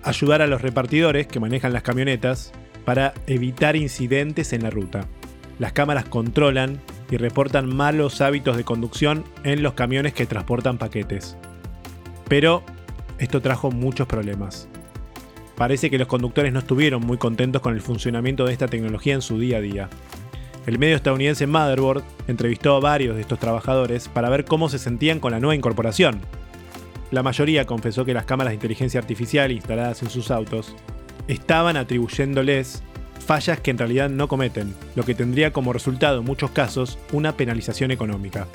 Ayudar 0.02 0.42
a 0.42 0.46
los 0.46 0.60
repartidores 0.60 1.26
que 1.26 1.40
manejan 1.40 1.72
las 1.72 1.82
camionetas 1.82 2.52
para 2.84 3.14
evitar 3.26 3.76
incidentes 3.76 4.52
en 4.52 4.62
la 4.62 4.68
ruta. 4.68 5.08
las 5.58 5.72
cámaras 5.72 6.04
controlan 6.04 6.82
y 7.10 7.16
reportan 7.16 7.74
malos 7.74 8.20
hábitos 8.20 8.56
de 8.56 8.64
conducción 8.64 9.24
en 9.44 9.62
los 9.62 9.74
camiones 9.74 10.12
que 10.12 10.26
transportan 10.26 10.78
paquetes. 10.78 11.36
Pero 12.28 12.62
esto 13.18 13.40
trajo 13.40 13.70
muchos 13.70 14.06
problemas. 14.06 14.68
Parece 15.56 15.88
que 15.88 15.98
los 15.98 16.08
conductores 16.08 16.52
no 16.52 16.58
estuvieron 16.58 17.04
muy 17.04 17.16
contentos 17.16 17.62
con 17.62 17.74
el 17.74 17.80
funcionamiento 17.80 18.44
de 18.44 18.52
esta 18.52 18.68
tecnología 18.68 19.14
en 19.14 19.22
su 19.22 19.38
día 19.38 19.58
a 19.58 19.60
día. 19.60 19.88
El 20.66 20.78
medio 20.78 20.96
estadounidense 20.96 21.46
Motherboard 21.46 22.02
entrevistó 22.26 22.76
a 22.76 22.80
varios 22.80 23.14
de 23.14 23.22
estos 23.22 23.38
trabajadores 23.38 24.08
para 24.08 24.28
ver 24.28 24.44
cómo 24.44 24.68
se 24.68 24.78
sentían 24.78 25.20
con 25.20 25.32
la 25.32 25.40
nueva 25.40 25.54
incorporación. 25.54 26.20
La 27.10 27.22
mayoría 27.22 27.66
confesó 27.66 28.04
que 28.04 28.14
las 28.14 28.26
cámaras 28.26 28.50
de 28.50 28.56
inteligencia 28.56 29.00
artificial 29.00 29.52
instaladas 29.52 30.02
en 30.02 30.10
sus 30.10 30.30
autos 30.30 30.74
estaban 31.28 31.76
atribuyéndoles 31.76 32.82
fallas 33.18 33.60
que 33.60 33.70
en 33.70 33.78
realidad 33.78 34.08
no 34.08 34.28
cometen, 34.28 34.74
lo 34.94 35.04
que 35.04 35.14
tendría 35.14 35.52
como 35.52 35.72
resultado 35.72 36.20
en 36.20 36.24
muchos 36.24 36.50
casos 36.50 36.98
una 37.12 37.36
penalización 37.36 37.90
económica. 37.90 38.46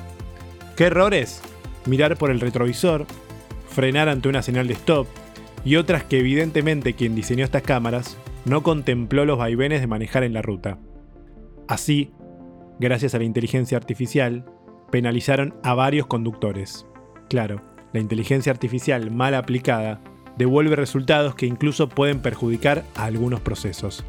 ¿Qué 0.76 0.86
errores? 0.86 1.42
Mirar 1.86 2.18
por 2.18 2.32
el 2.32 2.40
retrovisor, 2.40 3.06
frenar 3.70 4.10
ante 4.10 4.30
una 4.30 4.42
señal 4.42 4.68
de 4.68 4.74
stop 4.74 5.08
y 5.64 5.76
otras 5.76 6.04
que 6.04 6.20
evidentemente 6.20 6.94
quien 6.94 7.16
diseñó 7.16 7.46
estas 7.46 7.64
cámaras 7.64 8.18
no 8.46 8.64
contempló 8.64 9.26
los 9.26 9.38
vaivenes 9.38 9.82
de 9.82 9.88
manejar 9.88 10.24
en 10.24 10.34
la 10.34 10.42
ruta. 10.42 10.78
Así, 11.68 12.12
gracias 12.80 13.14
a 13.16 13.20
la 13.20 13.24
inteligencia 13.24 13.78
artificial, 13.78 14.46
penalizaron 14.92 15.56
a 15.64 15.74
varios 15.74 16.08
conductores. 16.08 16.86
Claro, 17.30 17.62
la 17.94 18.00
inteligencia 18.00 18.52
artificial 18.52 19.12
mal 19.12 19.36
aplicada 19.36 20.02
devuelve 20.38 20.76
resultados 20.76 21.36
que 21.36 21.46
incluso 21.46 21.90
pueden 21.90 22.20
perjudicar 22.22 22.84
a 22.96 23.06
algunos 23.06 23.42
procesos. 23.42 24.04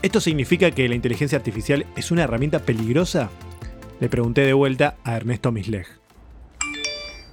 ¿Esto 0.00 0.20
significa 0.20 0.70
que 0.70 0.88
la 0.88 0.94
inteligencia 0.94 1.36
artificial 1.36 1.84
es 1.96 2.12
una 2.12 2.22
herramienta 2.22 2.60
peligrosa? 2.60 3.30
Le 3.98 4.08
pregunté 4.08 4.42
de 4.42 4.52
vuelta 4.52 4.94
a 5.02 5.16
Ernesto 5.16 5.50
Misleg. 5.50 5.86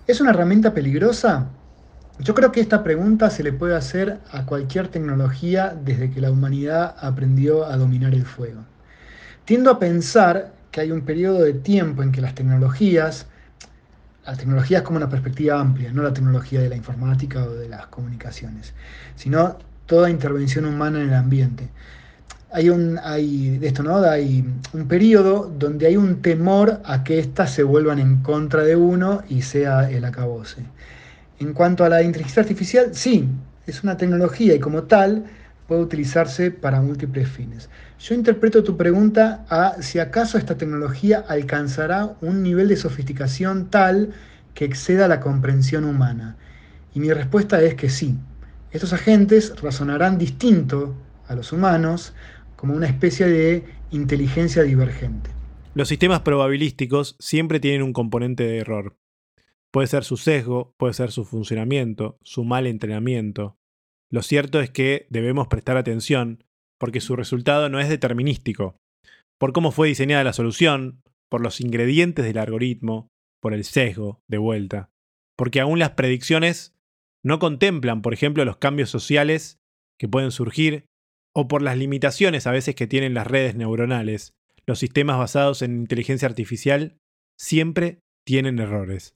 ¿Es 0.07 0.19
una 0.19 0.31
herramienta 0.31 0.73
peligrosa? 0.73 1.47
Yo 2.17 2.33
creo 2.33 2.51
que 2.51 2.61
esta 2.61 2.83
pregunta 2.83 3.29
se 3.29 3.43
le 3.43 3.53
puede 3.53 3.75
hacer 3.75 4.17
a 4.31 4.47
cualquier 4.47 4.87
tecnología 4.87 5.77
desde 5.79 6.09
que 6.09 6.21
la 6.21 6.31
humanidad 6.31 6.95
aprendió 6.99 7.65
a 7.65 7.77
dominar 7.77 8.15
el 8.15 8.25
fuego. 8.25 8.61
Tiendo 9.45 9.69
a 9.69 9.77
pensar 9.77 10.51
que 10.71 10.81
hay 10.81 10.91
un 10.91 11.01
periodo 11.01 11.43
de 11.43 11.53
tiempo 11.53 12.01
en 12.01 12.11
que 12.11 12.21
las 12.21 12.33
tecnologías, 12.33 13.27
las 14.25 14.39
tecnologías 14.39 14.81
como 14.81 14.97
una 14.97 15.09
perspectiva 15.09 15.59
amplia, 15.59 15.91
no 15.93 16.01
la 16.01 16.13
tecnología 16.13 16.61
de 16.61 16.69
la 16.69 16.75
informática 16.75 17.43
o 17.43 17.51
de 17.51 17.69
las 17.69 17.85
comunicaciones, 17.87 18.73
sino 19.15 19.59
toda 19.85 20.09
intervención 20.09 20.65
humana 20.65 20.99
en 20.99 21.09
el 21.09 21.13
ambiente. 21.13 21.69
Hay 22.55 22.69
un, 22.69 22.97
hay, 23.03 23.59
esto, 23.63 23.83
¿no? 23.83 23.97
hay 23.97 24.45
un 24.71 24.87
periodo 24.87 25.51
donde 25.59 25.87
hay 25.87 25.97
un 25.97 26.21
temor 26.21 26.79
a 26.85 27.03
que 27.03 27.19
éstas 27.19 27.51
se 27.51 27.63
vuelvan 27.63 27.99
en 27.99 28.21
contra 28.21 28.63
de 28.63 28.77
uno 28.77 29.23
y 29.27 29.41
sea 29.41 29.91
el 29.91 30.05
acabose. 30.05 30.63
En 31.39 31.51
cuanto 31.51 31.83
a 31.83 31.89
la 31.89 32.01
inteligencia 32.01 32.43
artificial, 32.43 32.95
sí, 32.95 33.27
es 33.67 33.83
una 33.83 33.97
tecnología 33.97 34.55
y 34.55 34.59
como 34.59 34.83
tal 34.83 35.25
puede 35.67 35.81
utilizarse 35.81 36.49
para 36.49 36.79
múltiples 36.79 37.27
fines. 37.27 37.69
Yo 37.99 38.15
interpreto 38.15 38.63
tu 38.63 38.77
pregunta 38.77 39.45
a 39.49 39.81
si 39.81 39.99
acaso 39.99 40.37
esta 40.37 40.55
tecnología 40.55 41.25
alcanzará 41.27 42.15
un 42.21 42.41
nivel 42.41 42.69
de 42.69 42.77
sofisticación 42.77 43.69
tal 43.69 44.13
que 44.53 44.63
exceda 44.63 45.09
la 45.09 45.19
comprensión 45.19 45.83
humana. 45.83 46.37
Y 46.93 47.01
mi 47.01 47.11
respuesta 47.11 47.61
es 47.61 47.75
que 47.75 47.89
sí. 47.89 48.17
Estos 48.71 48.93
agentes 48.93 49.53
razonarán 49.61 50.17
distinto 50.17 50.95
a 51.27 51.35
los 51.35 51.51
humanos 51.51 52.13
como 52.65 52.77
una 52.77 52.87
especie 52.87 53.27
de 53.27 53.63
inteligencia 53.91 54.63
divergente. 54.63 55.29
Los 55.75 55.87
sistemas 55.87 56.21
probabilísticos 56.21 57.15
siempre 57.19 57.59
tienen 57.59 57.83
un 57.83 57.93
componente 57.93 58.43
de 58.43 58.57
error. 58.57 58.97
Puede 59.71 59.87
ser 59.87 60.03
su 60.03 60.17
sesgo, 60.17 60.73
puede 60.77 60.95
ser 60.95 61.11
su 61.11 61.25
funcionamiento, 61.25 62.17
su 62.23 62.43
mal 62.43 62.65
entrenamiento, 62.65 63.59
lo 64.09 64.23
cierto 64.23 64.61
es 64.61 64.69
que 64.69 65.05
debemos 65.09 65.47
prestar 65.47 65.77
atención 65.77 66.43
porque 66.79 67.01
su 67.01 67.15
resultado 67.15 67.69
no 67.69 67.79
es 67.79 67.89
determinístico, 67.89 68.77
por 69.37 69.53
cómo 69.53 69.71
fue 69.71 69.87
diseñada 69.87 70.23
la 70.23 70.33
solución, 70.33 71.03
por 71.29 71.41
los 71.41 71.61
ingredientes 71.61 72.25
del 72.25 72.37
algoritmo, 72.37 73.09
por 73.41 73.53
el 73.53 73.63
sesgo 73.63 74.21
de 74.27 74.37
vuelta, 74.37 74.89
porque 75.37 75.59
aún 75.59 75.79
las 75.79 75.91
predicciones 75.91 76.75
no 77.23 77.39
contemplan, 77.39 78.01
por 78.01 78.13
ejemplo, 78.13 78.43
los 78.45 78.57
cambios 78.57 78.89
sociales 78.89 79.59
que 79.99 80.07
pueden 80.07 80.31
surgir 80.31 80.85
o 81.35 81.47
por 81.47 81.61
las 81.61 81.77
limitaciones 81.77 82.47
a 82.47 82.51
veces 82.51 82.75
que 82.75 82.87
tienen 82.87 83.13
las 83.13 83.27
redes 83.27 83.55
neuronales. 83.55 84.33
Los 84.65 84.79
sistemas 84.79 85.17
basados 85.19 85.61
en 85.61 85.75
inteligencia 85.75 86.27
artificial 86.27 86.97
siempre 87.37 87.99
tienen 88.25 88.57
errores. 88.57 89.15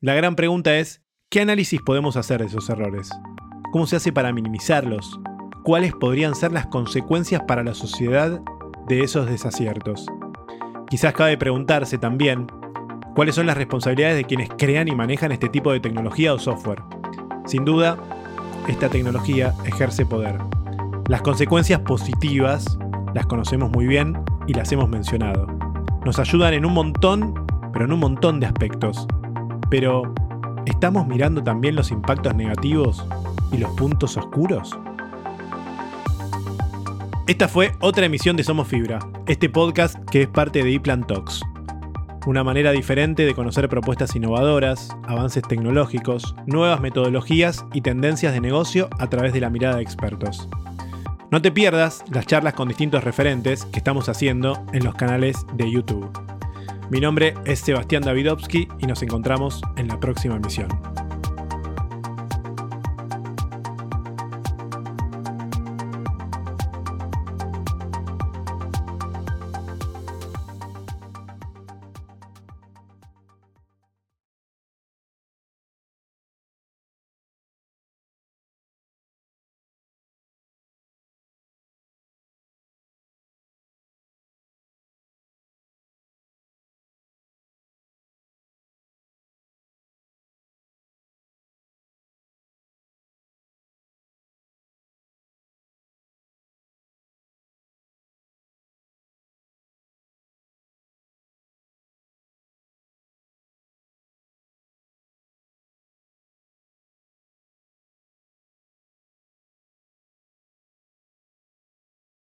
La 0.00 0.14
gran 0.14 0.36
pregunta 0.36 0.78
es, 0.78 1.02
¿qué 1.30 1.40
análisis 1.40 1.80
podemos 1.80 2.16
hacer 2.16 2.40
de 2.40 2.46
esos 2.46 2.68
errores? 2.68 3.08
¿Cómo 3.72 3.86
se 3.86 3.96
hace 3.96 4.12
para 4.12 4.32
minimizarlos? 4.32 5.18
¿Cuáles 5.64 5.94
podrían 5.94 6.34
ser 6.34 6.52
las 6.52 6.66
consecuencias 6.66 7.42
para 7.48 7.64
la 7.64 7.74
sociedad 7.74 8.40
de 8.86 9.00
esos 9.00 9.28
desaciertos? 9.28 10.06
Quizás 10.90 11.14
cabe 11.14 11.38
preguntarse 11.38 11.96
también 11.96 12.46
cuáles 13.14 13.34
son 13.34 13.46
las 13.46 13.56
responsabilidades 13.56 14.18
de 14.18 14.24
quienes 14.24 14.50
crean 14.50 14.88
y 14.88 14.94
manejan 14.94 15.32
este 15.32 15.48
tipo 15.48 15.72
de 15.72 15.80
tecnología 15.80 16.34
o 16.34 16.38
software. 16.38 16.82
Sin 17.46 17.64
duda, 17.64 17.98
esta 18.68 18.90
tecnología 18.90 19.54
ejerce 19.64 20.04
poder. 20.04 20.38
Las 21.08 21.22
consecuencias 21.22 21.80
positivas 21.80 22.78
las 23.14 23.24
conocemos 23.24 23.70
muy 23.70 23.86
bien 23.86 24.22
y 24.46 24.52
las 24.52 24.70
hemos 24.72 24.90
mencionado. 24.90 25.46
Nos 26.04 26.18
ayudan 26.18 26.52
en 26.52 26.66
un 26.66 26.74
montón, 26.74 27.46
pero 27.72 27.86
en 27.86 27.92
un 27.92 28.00
montón 28.00 28.40
de 28.40 28.46
aspectos. 28.46 29.06
Pero, 29.70 30.12
¿estamos 30.66 31.06
mirando 31.06 31.42
también 31.42 31.76
los 31.76 31.90
impactos 31.92 32.34
negativos 32.34 33.06
y 33.50 33.56
los 33.56 33.70
puntos 33.70 34.18
oscuros? 34.18 34.78
Esta 37.26 37.48
fue 37.48 37.72
otra 37.80 38.04
emisión 38.04 38.36
de 38.36 38.44
Somos 38.44 38.68
Fibra, 38.68 38.98
este 39.26 39.48
podcast 39.48 39.98
que 40.10 40.22
es 40.22 40.28
parte 40.28 40.62
de 40.62 40.74
ePlan 40.74 41.06
Talks. 41.06 41.40
Una 42.26 42.44
manera 42.44 42.70
diferente 42.72 43.24
de 43.24 43.34
conocer 43.34 43.70
propuestas 43.70 44.14
innovadoras, 44.14 44.94
avances 45.04 45.42
tecnológicos, 45.42 46.36
nuevas 46.46 46.82
metodologías 46.82 47.64
y 47.72 47.80
tendencias 47.80 48.34
de 48.34 48.42
negocio 48.42 48.90
a 48.98 49.06
través 49.06 49.32
de 49.32 49.40
la 49.40 49.48
mirada 49.48 49.76
de 49.76 49.82
expertos. 49.82 50.50
No 51.30 51.42
te 51.42 51.52
pierdas 51.52 52.04
las 52.10 52.26
charlas 52.26 52.54
con 52.54 52.68
distintos 52.68 53.04
referentes 53.04 53.66
que 53.66 53.78
estamos 53.78 54.08
haciendo 54.08 54.64
en 54.72 54.82
los 54.82 54.94
canales 54.94 55.36
de 55.52 55.70
YouTube. 55.70 56.10
Mi 56.88 57.00
nombre 57.00 57.34
es 57.44 57.60
Sebastián 57.60 58.02
Davidovsky 58.02 58.66
y 58.78 58.86
nos 58.86 59.02
encontramos 59.02 59.60
en 59.76 59.88
la 59.88 60.00
próxima 60.00 60.36
emisión. 60.36 60.68